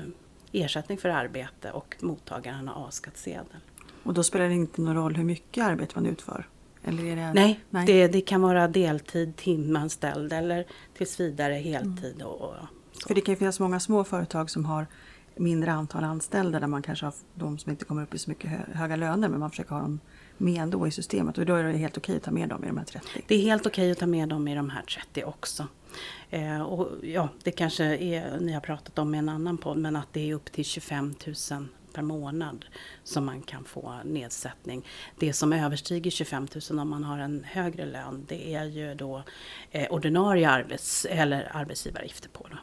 [0.52, 3.44] ersättning för arbete och mottagaren har A-skattsedel.
[4.02, 6.48] Och då spelar det inte någon roll hur mycket arbete man utför?
[6.84, 7.32] Eller är det...
[7.32, 7.86] Nej, Nej.
[7.86, 12.22] Det, det, kan vara deltid, timanställd eller tills vidare heltid.
[12.22, 12.54] Och, och
[13.06, 14.86] För det kan ju finnas många små företag som har
[15.36, 18.50] mindre antal anställda där man kanske har de som inte kommer upp i så mycket
[18.72, 20.00] höga löner men man försöker ha dem
[20.38, 22.66] med då i systemet och då är det helt okej att ta med dem i
[22.66, 23.06] de här 30?
[23.26, 25.66] Det är helt okej att ta med dem i de här 30 också.
[26.30, 29.96] Eh, och ja, det kanske är, ni har pratat om i en annan podd, men
[29.96, 31.14] att det är upp till 25
[31.50, 32.64] 000 per månad
[33.04, 34.86] som man kan få nedsättning.
[35.18, 39.22] Det som överstiger 25 000 om man har en högre lön det är ju då
[39.70, 42.46] eh, ordinarie arbets eller arbetsgivaravgifter på.
[42.50, 42.56] Då.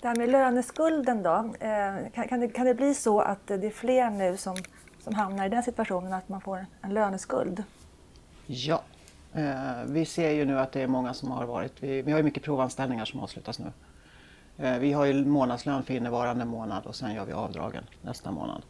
[0.00, 3.66] Det här med löneskulden då, eh, kan, kan, det, kan det bli så att det
[3.66, 4.56] är fler nu som
[5.02, 7.62] som hamnar i den situationen att man får en löneskuld?
[8.46, 8.82] Ja,
[9.32, 12.18] eh, vi ser ju nu att det är många som har varit, vi, vi har
[12.18, 13.72] ju mycket provanställningar som avslutas nu.
[14.58, 18.62] Eh, vi har ju månadslön för innevarande månad och sen gör vi avdragen nästa månad.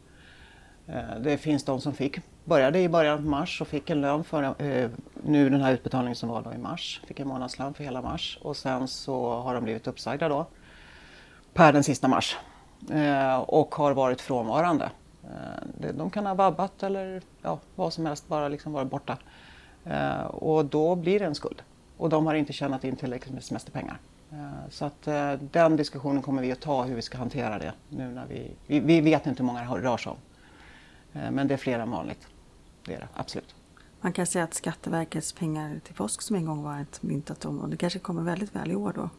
[0.87, 4.23] Eh, det finns de som fick, började i början av mars och fick en lön
[4.23, 4.55] för
[5.23, 7.01] nu den här utbetalningen som var då i mars.
[7.07, 10.45] Fick en månadslön för hela mars och sen så har de blivit uppsagda då
[11.53, 12.37] per den sista mars
[13.45, 14.89] och har varit frånvarande
[15.93, 19.17] de kan ha vabbat eller ja, vad som helst, bara liksom varit borta.
[19.85, 21.61] Eh, och då blir det en skuld.
[21.97, 23.99] Och de har inte tjänat in tillräckligt med semesterpengar.
[24.31, 25.07] Eh, så att
[25.51, 28.79] den diskussionen kommer vi att ta hur vi ska hantera det nu när vi, vi,
[28.79, 30.17] vi vet inte hur många det rör sig om.
[31.11, 32.27] Men det är fler än vanligt.
[32.85, 33.55] Det är det, absolut.
[34.01, 37.59] Man kan säga att Skatteverkets pengar till påsk som en gång var ett myntat om
[37.59, 39.09] och det kanske kommer väldigt väl i år då?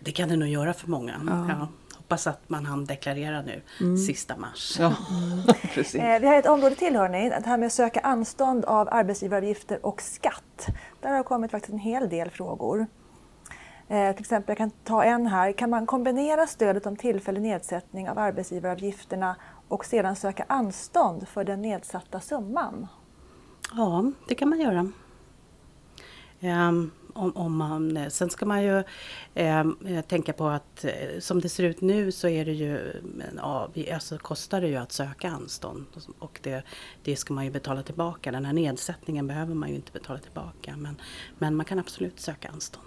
[0.00, 1.20] Det kan det nog göra för många.
[1.26, 1.46] Ja.
[1.48, 1.68] Ja
[2.06, 3.96] hoppas att man hann deklarera nu mm.
[3.96, 4.76] sista mars.
[4.80, 4.94] Ja.
[5.94, 6.22] Mm.
[6.22, 10.02] vi har ett område till hörni, det här med att söka anstånd av arbetsgivaravgifter och
[10.02, 10.66] skatt.
[11.00, 12.86] Där har kommit faktiskt en hel del frågor.
[13.88, 15.52] Eh, till exempel, jag kan ta en här.
[15.52, 19.36] Kan man kombinera stödet om tillfällig nedsättning av arbetsgivaravgifterna
[19.68, 22.86] och sedan söka anstånd för den nedsatta summan?
[23.76, 24.88] Ja, det kan man göra.
[26.40, 28.84] Um, om, om man, eh, sen ska man ju
[29.34, 29.64] eh,
[30.08, 32.92] tänka på att eh, som det ser ut nu så är det ju,
[33.36, 35.86] ja, alltså kostar det ju att söka anstånd
[36.18, 36.62] och det,
[37.04, 38.30] det ska man ju betala tillbaka.
[38.30, 41.00] Den här nedsättningen behöver man ju inte betala tillbaka men,
[41.38, 42.86] men man kan absolut söka anstånd.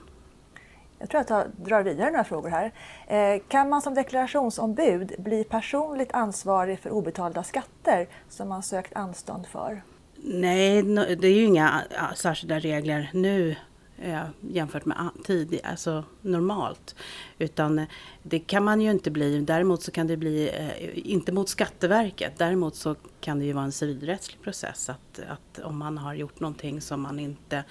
[1.00, 2.72] Jag tror att jag drar vidare några frågor här.
[3.08, 9.48] Eh, kan man som deklarationsombud bli personligt ansvarig för obetalda skatter som man sökt anstånd
[9.48, 9.82] för?
[10.16, 10.84] Nej,
[11.16, 11.82] det är ju inga
[12.16, 13.56] särskilda regler nu
[14.02, 16.96] eh, jämfört med tidigare, alltså normalt.
[17.38, 17.88] Utan eh,
[18.24, 19.42] det kan man ju inte bli.
[19.42, 23.66] Däremot så kan det bli, eh, inte mot Skatteverket, däremot så kan det ju vara
[23.66, 24.90] en civilrättslig process.
[24.90, 27.64] Att, att om man har gjort någonting som man inte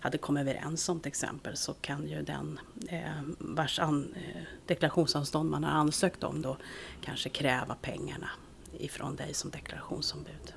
[0.00, 5.50] hade kommit överens om till exempel så kan ju den eh, vars an, eh, deklarationsanstånd
[5.50, 6.56] man har ansökt om då
[7.00, 8.30] kanske kräva pengarna
[8.78, 10.54] ifrån dig som deklarationsombud.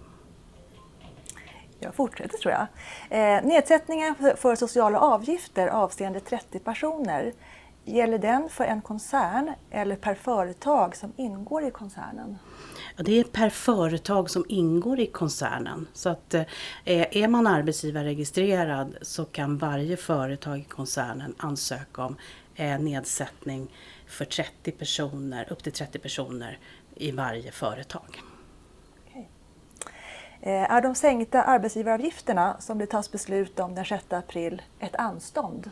[1.80, 2.68] Jag fortsätter tror jag.
[3.10, 7.34] Eh, nedsättningen för sociala avgifter avseende 30 personer,
[7.86, 12.38] gäller den för en koncern eller per företag som ingår i koncernen?
[12.96, 15.88] Ja, det är per företag som ingår i koncernen.
[15.94, 16.46] Så att eh,
[16.86, 22.16] är man arbetsgivarregistrerad så kan varje företag i koncernen ansöka om
[22.56, 23.72] eh, nedsättning
[24.08, 26.60] för 30 personer, upp till 30 personer
[26.96, 28.22] i varje företag.
[30.42, 35.70] Eh, är de sänkta arbetsgivaravgifterna som det tas beslut om den 6 april ett anstånd?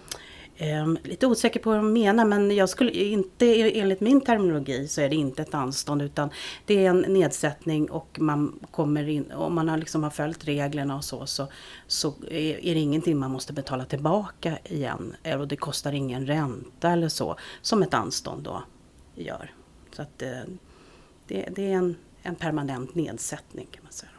[0.60, 4.88] Um, lite osäker på vad de menar men jag skulle inte, e, enligt min terminologi
[4.88, 6.30] så är det inte ett anstånd utan
[6.66, 10.96] det är en nedsättning och man kommer in, om man har, liksom har följt reglerna
[10.96, 11.48] och så, så,
[11.88, 15.16] så är, det ingenting man måste betala tillbaka igen.
[15.40, 18.64] Och det kostar ingen ränta eller så som ett anstånd då
[19.16, 19.52] gör.
[19.96, 20.30] Så att eh,
[21.28, 24.17] det, det, är en, en permanent nedsättning kan man säga.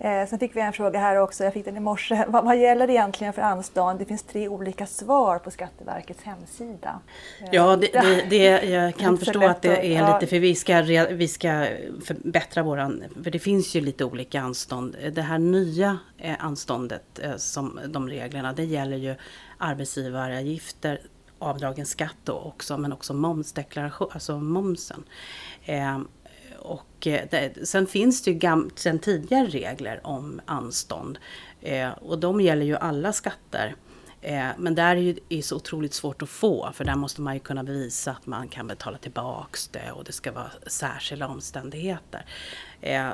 [0.00, 2.24] Eh, sen fick vi en fråga här också, jag fick den i morse.
[2.28, 3.98] Vad, vad gäller egentligen för anstånd?
[3.98, 7.00] Det finns tre olika svar på Skatteverkets hemsida.
[7.40, 10.82] Eh, ja, det, det, det jag kan förstå att det är lite, för vi ska,
[11.10, 11.66] vi ska
[12.04, 14.96] förbättra våran, för det finns ju lite olika anstånd.
[15.12, 19.14] Det här nya eh, anståndet, eh, som de reglerna, det gäller ju
[19.58, 21.00] arbetsgivaravgifter,
[21.38, 25.04] avdragen skatt då också, men också momsdeklaration, alltså momsen.
[25.64, 25.98] Eh,
[26.68, 31.18] och eh, det, sen finns det ju gam, sen tidigare regler om anstånd.
[31.60, 33.74] Eh, och de gäller ju alla skatter.
[34.20, 37.40] Eh, men där är det så otroligt svårt att få för där måste man ju
[37.40, 42.24] kunna bevisa att man kan betala tillbaks det och det ska vara särskilda omständigheter.
[42.80, 43.10] Eh,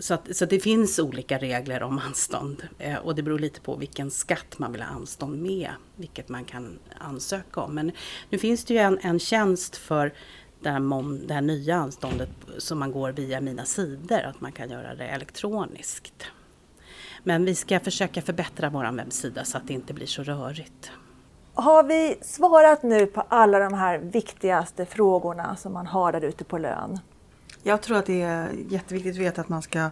[0.00, 3.76] så, att, så det finns olika regler om anstånd eh, och det beror lite på
[3.76, 7.74] vilken skatt man vill ha anstånd med, vilket man kan ansöka om.
[7.74, 7.92] Men
[8.30, 10.12] nu finns det ju en, en tjänst för
[10.62, 14.52] det här, mom, det här nya anståndet som man går via mina sidor, att man
[14.52, 16.24] kan göra det elektroniskt.
[17.22, 20.90] Men vi ska försöka förbättra vår webbsida så att det inte blir så rörigt.
[21.54, 26.44] Har vi svarat nu på alla de här viktigaste frågorna som man har där ute
[26.44, 26.98] på lön?
[27.62, 29.90] Jag tror att det är jätteviktigt att veta att man ska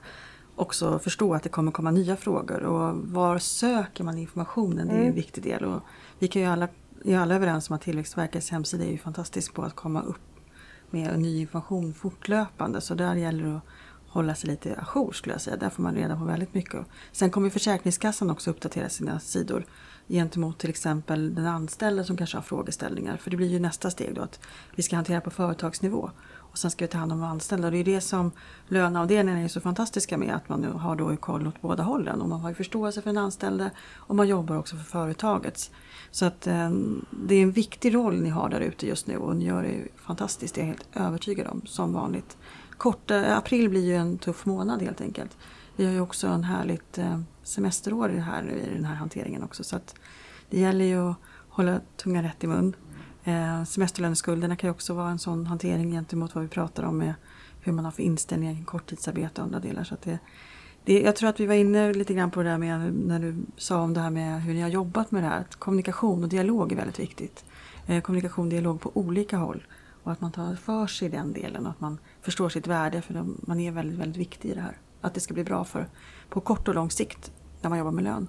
[0.56, 4.88] också förstå att det kommer komma nya frågor och var söker man informationen?
[4.88, 5.14] Det är en mm.
[5.14, 5.64] viktig del.
[5.64, 5.82] Och
[6.18, 6.68] vi kan ju alla,
[7.04, 10.35] är alla överens om att Tillväxtverkets hemsida är ju fantastisk på att komma upp
[10.90, 12.80] med ny information fortlöpande.
[12.80, 13.62] Så där gäller det att
[14.08, 15.56] hålla sig lite ajour skulle jag säga.
[15.56, 16.86] Där får man reda på väldigt mycket.
[17.12, 19.64] Sen kommer Försäkringskassan också uppdatera sina sidor
[20.08, 23.16] gentemot till exempel den anställde som kanske har frågeställningar.
[23.16, 24.40] För det blir ju nästa steg då att
[24.74, 26.10] vi ska hantera på företagsnivå.
[26.56, 27.66] Och sen ska vi ta hand om anställda.
[27.68, 28.32] Och det är det som
[28.68, 30.34] löneavdelningen är så fantastiska med.
[30.34, 32.20] Att man nu har då koll åt båda hållen.
[32.20, 35.70] Och man har ju förståelse för den anställde och man jobbar också för företagets.
[36.10, 36.70] Så att eh,
[37.10, 39.88] det är en viktig roll ni har där ute just nu och ni gör det
[39.96, 40.54] fantastiskt.
[40.54, 42.36] Det är jag helt övertygad om, som vanligt.
[42.76, 45.36] Kort, eh, april blir ju en tuff månad helt enkelt.
[45.76, 49.64] Vi har ju också en härligt eh, semesterår i, här, i den här hanteringen också.
[49.64, 49.94] Så att
[50.50, 51.16] det gäller ju att
[51.48, 52.76] hålla tungan rätt i mun.
[53.26, 57.14] Eh, semesterlöneskulderna kan ju också vara en sån hantering gentemot vad vi pratar om med
[57.60, 59.84] hur man har för inställning kring korttidsarbete och andra delar.
[59.84, 60.18] Så det,
[60.84, 63.36] det, jag tror att vi var inne lite grann på det där med när du
[63.56, 65.40] sa om det här med hur ni har jobbat med det här.
[65.40, 67.44] Att kommunikation och dialog är väldigt viktigt.
[67.86, 69.66] Eh, kommunikation och dialog på olika håll.
[70.02, 73.24] Och att man tar för sig den delen och att man förstår sitt värde för
[73.40, 74.76] man är väldigt, väldigt viktig i det här.
[75.00, 75.88] Att det ska bli bra för
[76.28, 78.28] på kort och lång sikt när man jobbar med lön.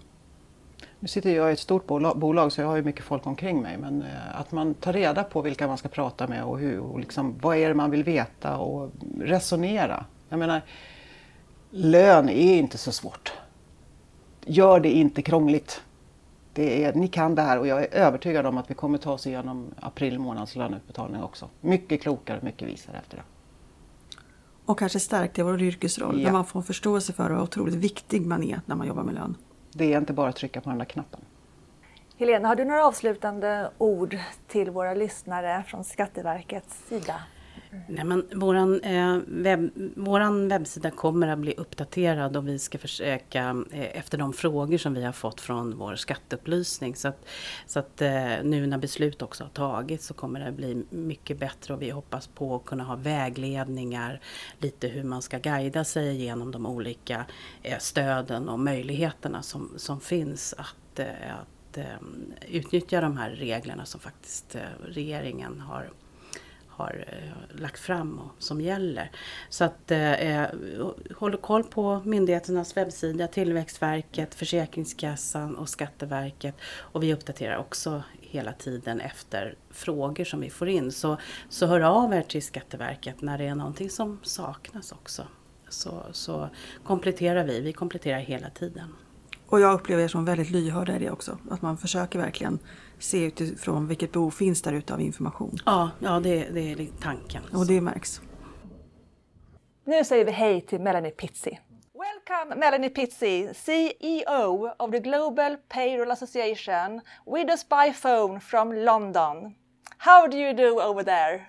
[0.99, 3.77] Nu sitter jag i ett stort bolag så jag har ju mycket folk omkring mig
[3.77, 6.99] men eh, att man tar reda på vilka man ska prata med och, hur, och
[6.99, 10.05] liksom, vad är det man vill veta och resonera.
[10.29, 10.61] Jag menar,
[11.69, 13.33] lön är inte så svårt.
[14.45, 15.81] Gör det inte krångligt.
[16.53, 19.11] Det är, ni kan det här och jag är övertygad om att vi kommer ta
[19.11, 21.49] oss igenom april månads löneutbetalning också.
[21.61, 23.23] Mycket klokare, mycket visare efter det.
[24.65, 26.25] Och kanske stärkte vår yrkesroll, ja.
[26.25, 29.35] där man får förståelse för hur otroligt viktig man är när man jobbar med lön.
[29.77, 31.19] Det är inte bara att trycka på den där knappen.
[32.17, 37.15] Helena, har du några avslutande ord till våra lyssnare från Skatteverkets sida?
[37.87, 43.63] Nej, men våran, eh, webb, våran webbsida kommer att bli uppdaterad och vi ska försöka
[43.71, 46.95] eh, efter de frågor som vi har fått från vår skatteupplysning.
[46.95, 47.27] Så att,
[47.65, 51.73] så att eh, nu när beslut också har tagits så kommer det bli mycket bättre
[51.73, 54.21] och vi hoppas på att kunna ha vägledningar,
[54.59, 57.25] lite hur man ska guida sig genom de olika
[57.63, 61.05] eh, stöden och möjligheterna som, som finns att, eh,
[61.41, 61.85] att eh,
[62.47, 65.89] utnyttja de här reglerna som faktiskt eh, regeringen har
[66.77, 69.11] har eh, lagt fram och som gäller.
[69.49, 70.49] Så att eh, eh
[71.15, 76.55] håll koll på myndigheternas webbsida, Tillväxtverket, Försäkringskassan och Skatteverket.
[76.77, 80.91] Och vi uppdaterar också hela tiden efter frågor som vi får in.
[80.91, 81.17] Så,
[81.49, 85.27] så hör av er till Skatteverket när det är någonting som saknas också.
[85.69, 86.49] Så, så
[86.83, 88.93] kompletterar vi, vi kompletterar hela tiden.
[89.49, 91.37] Och jag upplever er som väldigt lyhörda i det också.
[91.49, 92.59] Att man försöker verkligen
[92.99, 95.57] se utifrån vilket behov finns där ute av information.
[95.65, 97.43] Ja, ja det, det är tanken.
[97.53, 98.21] Och det märks.
[99.85, 101.59] Nu säger vi hej till Melanie Pizzi.
[101.93, 109.55] Welcome Melanie Pizzi, CEO of the Global Payroll Association, with us by phone from London.
[109.97, 111.47] How do you do over there?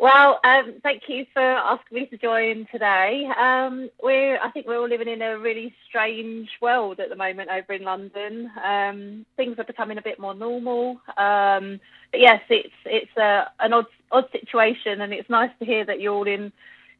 [0.00, 3.28] Well, um, thank you for asking me to join today.
[3.36, 7.50] Um, we're, I think we're all living in a really strange world at the moment
[7.50, 8.48] over in London.
[8.64, 11.00] Um, things are becoming a bit more normal.
[11.16, 11.80] Um,
[12.12, 16.00] but yes, it's it's a, an odd odd situation, and it's nice to hear that
[16.00, 16.52] you're all in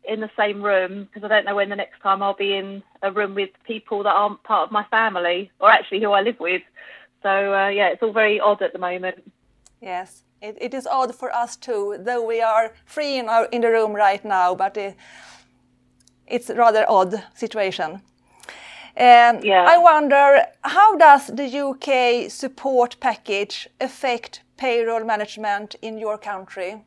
[0.08, 2.82] in the same room because I don't know when the next time I'll be in
[3.02, 6.40] a room with people that aren't part of my family or actually who I live
[6.40, 6.62] with.
[7.22, 9.30] So uh, yeah, it's all very odd at the moment.
[9.80, 10.24] Yes.
[10.40, 13.70] It, it is odd for us too, though we are free in, our, in the
[13.70, 14.96] room right now, but it,
[16.26, 18.02] it's rather odd situation.
[18.96, 19.64] Um, yeah.
[19.68, 26.84] I wonder, how does the UK support package affect payroll management in your country?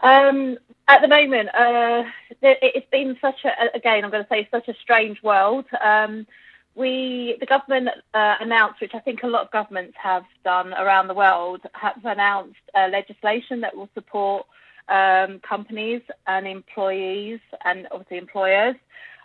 [0.00, 2.04] Um, at the moment, uh,
[2.40, 5.66] it's been such a, again, I'm going to say, such a strange world.
[5.84, 6.26] Um,
[6.74, 11.08] we the government uh, announced, which I think a lot of governments have done around
[11.08, 14.46] the world, have announced uh, legislation that will support
[14.88, 18.76] um, companies and employees and obviously employers.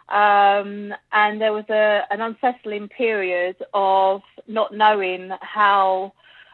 [0.10, 6.13] Um, and there was a, an unsettling period of not knowing how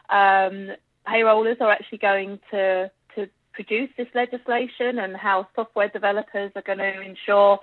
[0.09, 0.71] um,
[1.07, 6.77] payrollers are actually going to to produce this legislation and how software developers are going
[6.77, 7.59] to ensure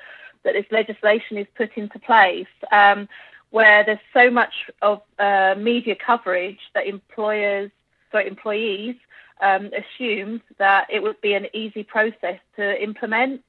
[0.46, 3.08] that this legislation is put into place, um,
[3.50, 7.70] where there's so much of uh, media coverage that employers,
[8.10, 8.96] sorry, employees
[9.42, 13.42] um, assumed that it would be an easy process to implement.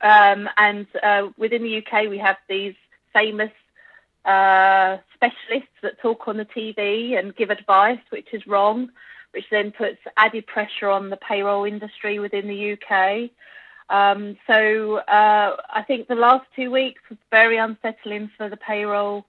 [0.00, 2.74] Um, and uh, within the UK, we have these
[3.12, 3.50] famous
[4.24, 8.90] uh, specialists that talk on the TV and give advice, which is wrong,
[9.32, 13.30] which then puts added pressure on the payroll industry within the UK.
[13.90, 19.26] Um, so uh, I think the last two weeks was very unsettling for the payroll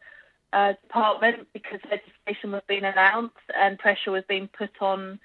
[0.53, 5.19] uh, department because legislation was being announced and pressure was being put on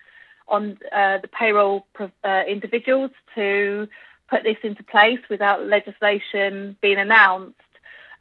[0.48, 1.86] on uh, the payroll
[2.24, 3.86] uh, individuals to
[4.30, 7.54] put this into place without legislation being announced.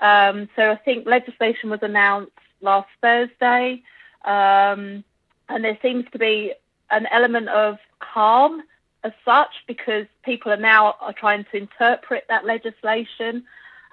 [0.02, 3.84] Um, so I think legislation was announced last Thursday,
[4.26, 5.06] um,
[5.48, 6.54] and there seems to be
[6.91, 8.62] an element of calm
[9.04, 13.44] as such because people are now are trying to interpret that legislation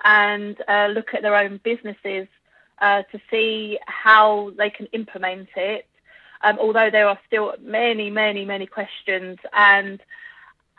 [0.05, 2.27] and uh, look at their own businesses
[2.81, 5.87] uh, to see how they can implement it.
[6.43, 9.38] Um, although there are still many, many, many questions.
[9.53, 10.01] And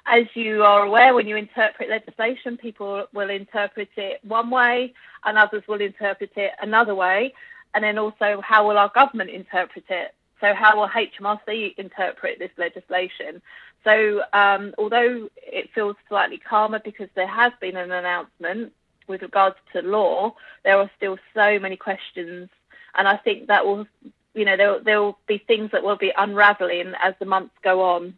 [0.06, 5.38] as you are aware, when you interpret legislation, people will interpret it one way and
[5.38, 7.34] others will interpret it another way.
[7.74, 10.14] And then also, how will our government interpret it?
[10.40, 13.42] So, how will HMRC interpret this legislation?
[13.86, 18.74] So, um, although it feels slightly calmer because there has been an announcement
[19.08, 22.50] with regards to law, there are still so many questions,
[22.98, 23.86] and I think that will,
[24.34, 27.84] you know, there there will be things that will be unraveling as the months go
[27.84, 28.18] on.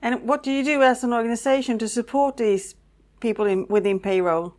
[0.00, 2.74] And what do you do as an organisation to support these
[3.20, 4.56] people in, within payroll?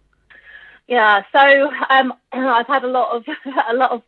[0.88, 3.26] Yeah, so um, I've had a lot of
[3.70, 4.04] a lot of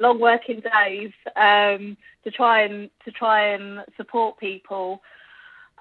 [0.00, 5.02] long working days um, to try and to try and support people.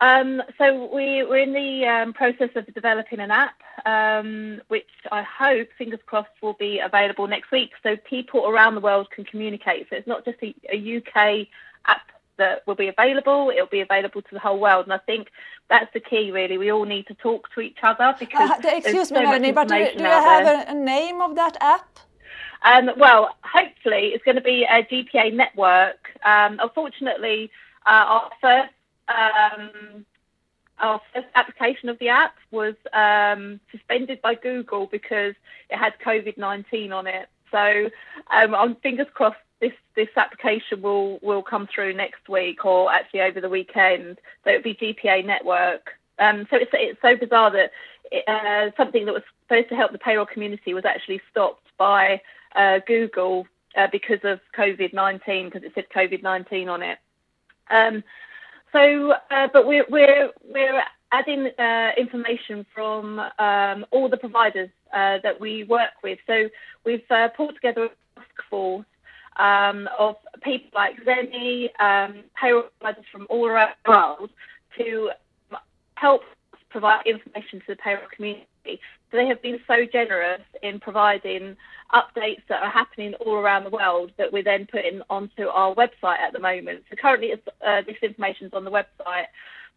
[0.03, 5.23] Um, so we, we're in the um, process of developing an app, um, which I
[5.23, 9.87] hope, fingers crossed, will be available next week, so people around the world can communicate.
[9.89, 11.47] So it's not just a, a UK
[11.85, 12.01] app
[12.35, 13.49] that will be available.
[13.49, 15.29] It'll be available to the whole world, and I think
[15.69, 16.31] that's the key.
[16.31, 19.23] Really, we all need to talk to each other because Uh, excuse me, so much
[19.23, 21.87] Melanie, but do, do you have a, a name of that app?
[22.63, 26.09] Um, well, hopefully it's going to be a GPA network.
[26.25, 27.51] Um, unfortunately,
[27.85, 28.73] uh, our first
[29.07, 30.05] um,
[30.79, 35.35] our first application of the app was um, suspended by Google because
[35.69, 37.29] it had COVID nineteen on it.
[37.51, 37.89] So
[38.31, 43.21] um, I'm fingers crossed this this application will will come through next week or actually
[43.21, 44.19] over the weekend.
[44.43, 45.91] So it'll be GPA network.
[46.19, 47.71] Um, so it's it's so bizarre that
[48.11, 52.21] it, uh, something that was supposed to help the payroll community was actually stopped by
[52.55, 56.99] uh, Google uh, because of COVID 19, because it said COVID 19 on it.
[57.69, 58.03] Um,
[58.73, 65.19] so, uh, but we're, we're, we're adding uh, information from um, all the providers uh,
[65.23, 66.19] that we work with.
[66.27, 66.49] So
[66.85, 68.85] we've uh, pulled together a task force
[69.37, 74.29] um, of people like Zenny, um, payroll providers from all around the world
[74.77, 75.11] to
[75.95, 76.21] help
[76.69, 78.47] provide information to the payroll community.
[78.65, 81.55] They have been so generous in providing
[81.93, 86.17] updates that are happening all around the world that we're then putting onto our website
[86.17, 86.83] at the moment.
[86.89, 89.25] So currently, uh, this information is on the website,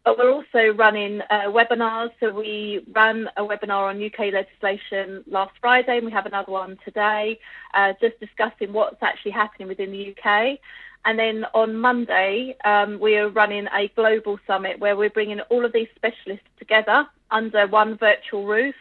[0.03, 2.09] but we're also running uh, webinars.
[2.19, 6.79] So we ran a webinar on UK legislation last Friday, and we have another one
[6.83, 7.39] today,
[7.75, 10.57] uh, just discussing what's actually happening within the UK.
[11.05, 15.63] And then on Monday, um, we are running a global summit where we're bringing all
[15.63, 18.75] of these specialists together under one virtual roof,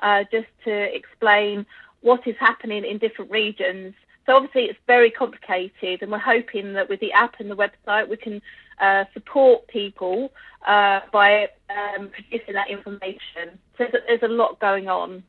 [0.00, 1.66] uh, just to explain
[2.00, 3.94] what is happening in different regions.
[4.26, 8.08] So obviously it's very complicated, and we're hoping that with the app and the website
[8.08, 8.40] we can
[8.80, 10.32] uh, support people
[10.66, 13.58] uh, by um, producing that information.
[13.76, 15.22] So there's a, lot going on.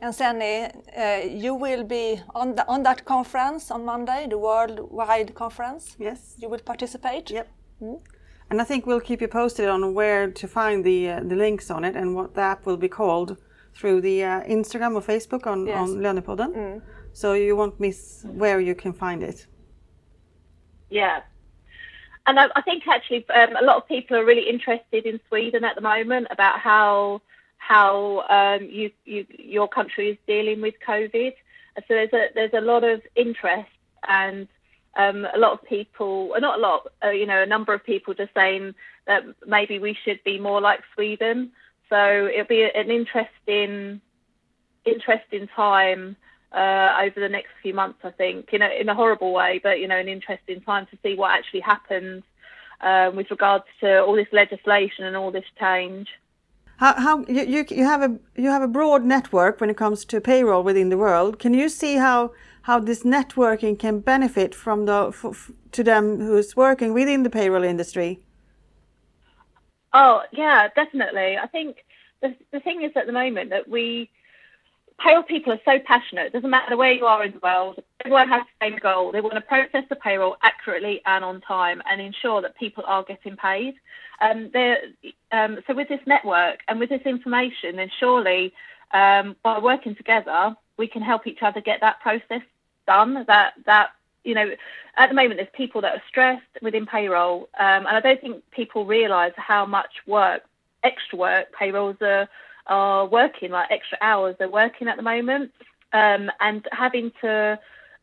[0.00, 5.34] And Senny, uh, you will be on, the, on that conference on Monday, the worldwide
[5.34, 5.96] conference.
[5.98, 6.34] Yes.
[6.38, 7.30] You will participate.
[7.30, 7.48] Yep.
[8.50, 11.70] And I think we'll keep you posted on where to find the uh, the links
[11.70, 13.36] on it and what the app will be called
[13.74, 15.78] through the uh, Instagram or Facebook on, Yes.
[15.78, 16.82] on Lönepodden.
[17.12, 19.46] So you won't miss where you can find it.
[20.90, 21.22] Yeah.
[22.26, 25.64] And I, I think actually um, a lot of people are really interested in Sweden
[25.64, 27.22] at the moment about how
[27.58, 31.34] how um, you, you your country is dealing with COVID.
[31.86, 33.70] So there's a there's a lot of interest
[34.08, 34.48] and
[34.96, 38.14] um, a lot of people, not a lot, uh, you know, a number of people
[38.14, 38.74] just saying
[39.06, 41.52] that maybe we should be more like Sweden.
[41.88, 44.00] So it'll be an interesting
[44.84, 46.16] interesting time
[46.52, 49.78] uh, over the next few months, I think, in a, in a horrible way, but
[49.78, 52.22] you know, an interesting time to see what actually happens
[52.80, 56.08] um, with regards to all this legislation and all this change.
[56.78, 60.20] How, how you you have a you have a broad network when it comes to
[60.20, 61.38] payroll within the world.
[61.38, 62.32] Can you see how
[62.62, 67.64] how this networking can benefit from the f- to them who's working within the payroll
[67.64, 68.20] industry?
[69.92, 71.36] Oh yeah, definitely.
[71.36, 71.84] I think
[72.22, 74.10] the the thing is at the moment that we
[75.02, 76.26] payroll people are so passionate.
[76.26, 77.82] It doesn't matter where you are in the world.
[78.04, 79.12] Everyone has the same goal.
[79.12, 83.02] They want to process the payroll accurately and on time and ensure that people are
[83.02, 83.74] getting paid.
[84.20, 84.50] Um,
[85.32, 88.52] um, so with this network and with this information, then surely
[88.92, 92.42] um, by working together, we can help each other get that process
[92.86, 93.24] done.
[93.28, 93.90] That that
[94.24, 94.48] you know,
[94.96, 98.42] at the moment there's people that are stressed within payroll, um, and I don't think
[98.50, 100.42] people realise how much work,
[100.82, 102.28] extra work, payrolls are
[102.66, 105.52] are working, like extra hours they're working at the moment,
[105.92, 107.58] um, and having to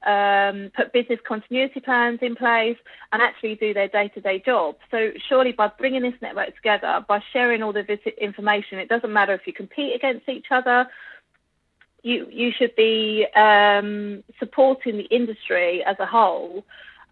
[0.06, 2.78] um, put business continuity plans in place
[3.12, 4.76] and actually do their day-to-day job.
[4.92, 7.86] So surely by bringing this network together, by sharing all the
[8.22, 10.88] information, it doesn't matter if you compete against each other.
[12.04, 16.64] You you should be um, supporting the industry as a whole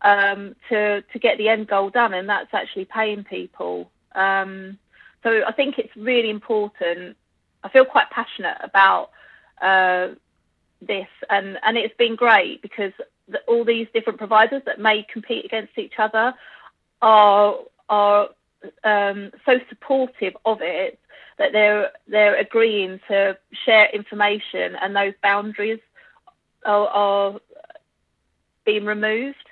[0.01, 3.89] um, to to get the end goal done, and that's actually paying people.
[4.13, 4.77] Um,
[5.23, 7.17] so I think it's really important.
[7.63, 9.09] I feel quite passionate about
[9.61, 10.09] uh,
[10.81, 12.93] this, and and it's been great because
[13.27, 16.33] the, all these different providers that may compete against each other
[17.01, 17.57] are
[17.89, 18.29] are
[18.83, 20.99] um, so supportive of it
[21.38, 25.79] that they're they're agreeing to share information, and those boundaries
[26.65, 27.39] are, are
[28.65, 29.49] being removed.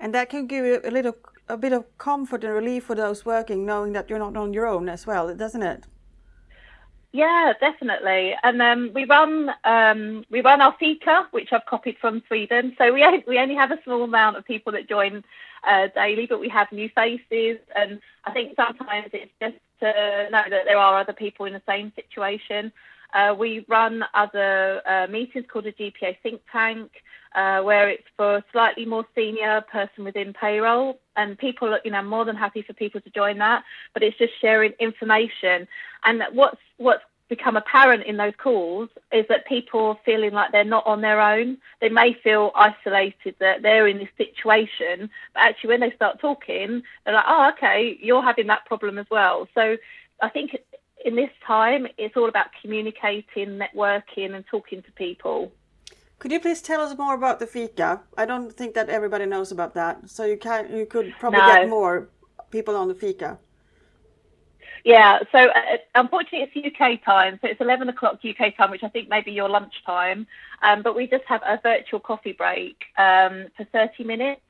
[0.00, 1.16] And that can give you a little
[1.48, 4.66] a bit of comfort and relief for those working, knowing that you're not on your
[4.66, 5.84] own as well, doesn't it?
[7.14, 8.34] Yeah, definitely.
[8.42, 12.74] And um, we run um, we run our Fika, which I've copied from Sweden.
[12.76, 15.22] So we we only have a small amount of people that join
[15.64, 20.42] uh, daily, but we have new faces, and I think sometimes it's just to know
[20.50, 22.72] that there are other people in the same situation.
[23.14, 26.90] Uh, we run other uh, meetings called a GPA think tank,
[27.34, 32.02] uh, where it's for a slightly more senior person within payroll, and people, you know,
[32.02, 33.64] more than happy for people to join that.
[33.92, 35.68] But it's just sharing information,
[36.04, 40.64] and what's what's become apparent in those calls is that people are feeling like they're
[40.64, 41.56] not on their own.
[41.80, 46.82] They may feel isolated that they're in this situation, but actually when they start talking,
[47.04, 49.48] they're like, oh, okay, you're having that problem as well.
[49.54, 49.76] So
[50.20, 50.56] I think
[51.04, 55.52] in this time, it's all about communicating, networking, and talking to people.
[56.18, 58.00] Could you please tell us more about the fika?
[58.16, 60.08] I don't think that everybody knows about that.
[60.08, 61.46] So you can you could probably No.
[61.46, 62.08] get more
[62.50, 63.38] people on the fika.
[64.84, 68.88] Yeah, so uh, unfortunately it's UK time, so it's 11 o'clock UK time, which I
[68.88, 70.26] think may be your lunchtime.
[70.62, 74.42] Um, but we just have a virtual coffee break um, for 30 minutes,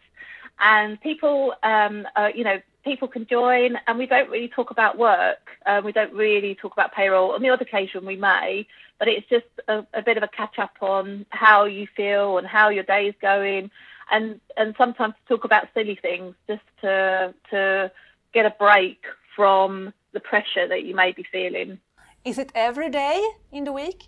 [0.59, 4.99] and people, um, uh, you know, people can join, and we don't really talk about
[4.99, 5.51] work.
[5.67, 7.33] Uh, we don't really talk about payroll.
[7.33, 8.67] On the odd occasion we may,
[8.99, 12.47] but it's just a, a bit of a catch up on how you feel and
[12.47, 13.71] how your day is going,
[14.11, 17.91] and and sometimes talk about silly things just to to
[18.33, 19.05] get a break
[19.35, 21.79] from the pressure that you may be feeling
[22.25, 23.21] Is it every day
[23.51, 24.05] in the week?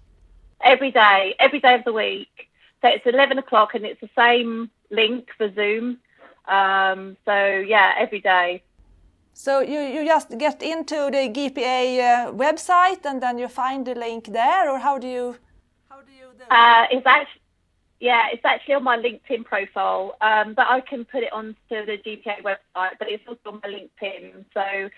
[0.60, 2.48] every day, every day of the week.
[2.82, 5.98] So it's 11 o'clock and it's the same link for Zoom.
[6.48, 8.62] Um, so yeah, every day.
[9.38, 13.94] So you, you just get into the GPA uh, website and then you find the
[13.94, 15.36] link there, or how do you
[15.90, 16.44] how do you do?
[16.50, 17.42] Uh, it's actually,
[18.00, 21.98] yeah, it's actually on my LinkedIn profile, um, but I can put it onto the
[21.98, 24.46] GPA website, but it's also on my LinkedIn.
[24.54, 24.88] So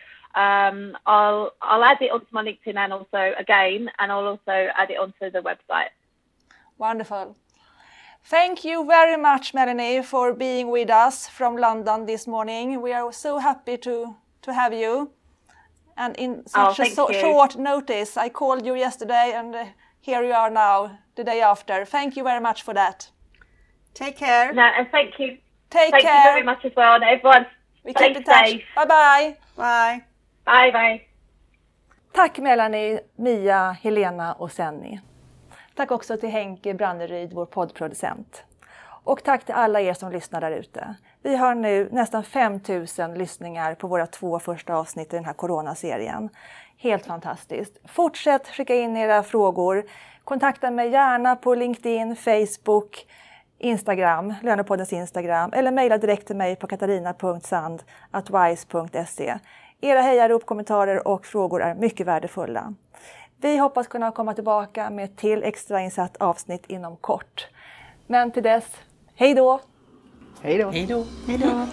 [0.41, 4.91] um, I'll I'll add it onto my LinkedIn and also again, and I'll also add
[4.93, 5.91] it onto the website.
[6.79, 7.37] Wonderful.
[8.23, 12.81] Thank you very much, Melanie, for being with us from London this morning.
[12.83, 14.17] We are so happy to,
[14.49, 15.11] to have you.
[15.97, 17.21] And in Oh, such a thank so- you.
[17.21, 19.65] short notice, I called you yesterday and uh,
[20.01, 21.85] here you are now, the day after.
[21.85, 23.11] Thank you very much for that.
[23.95, 24.53] Take care.
[24.53, 25.29] No, and thank you,
[25.71, 26.25] Take thank care.
[26.25, 27.47] you very much as well, and everyone.
[27.85, 28.49] We stay keep in touch.
[28.51, 28.65] safe.
[28.77, 29.37] Bye bye.
[29.57, 30.01] Bye.
[30.45, 31.01] Bye bye.
[32.13, 35.01] Tack Melanie, Mia, Helena och Senni.
[35.75, 38.45] Tack också till Henke Branneryd, vår poddproducent.
[39.05, 40.95] Och tack till alla er som lyssnar där ute.
[41.29, 46.29] Vi har nu nästan 5000 lyssningar på våra två första avsnitt i den här coronaserien.
[46.77, 47.79] Helt fantastiskt.
[47.85, 49.85] Fortsätt skicka in era frågor.
[50.25, 53.07] Kontakta mig gärna på LinkedIn, Facebook,
[53.59, 59.39] Instagram, Lönepoddens Instagram eller mejla direkt till mig på katarina.sand.wise.se.
[59.81, 62.75] Era hejarop, kommentarer och frågor är mycket värdefulla.
[63.37, 67.49] Vi hoppas kunna komma tillbaka med ett till extrainsatt avsnitt inom kort.
[68.07, 68.77] Men till dess!
[69.15, 69.61] Hej då!
[70.43, 70.71] Hej då!
[71.27, 71.67] Hej då.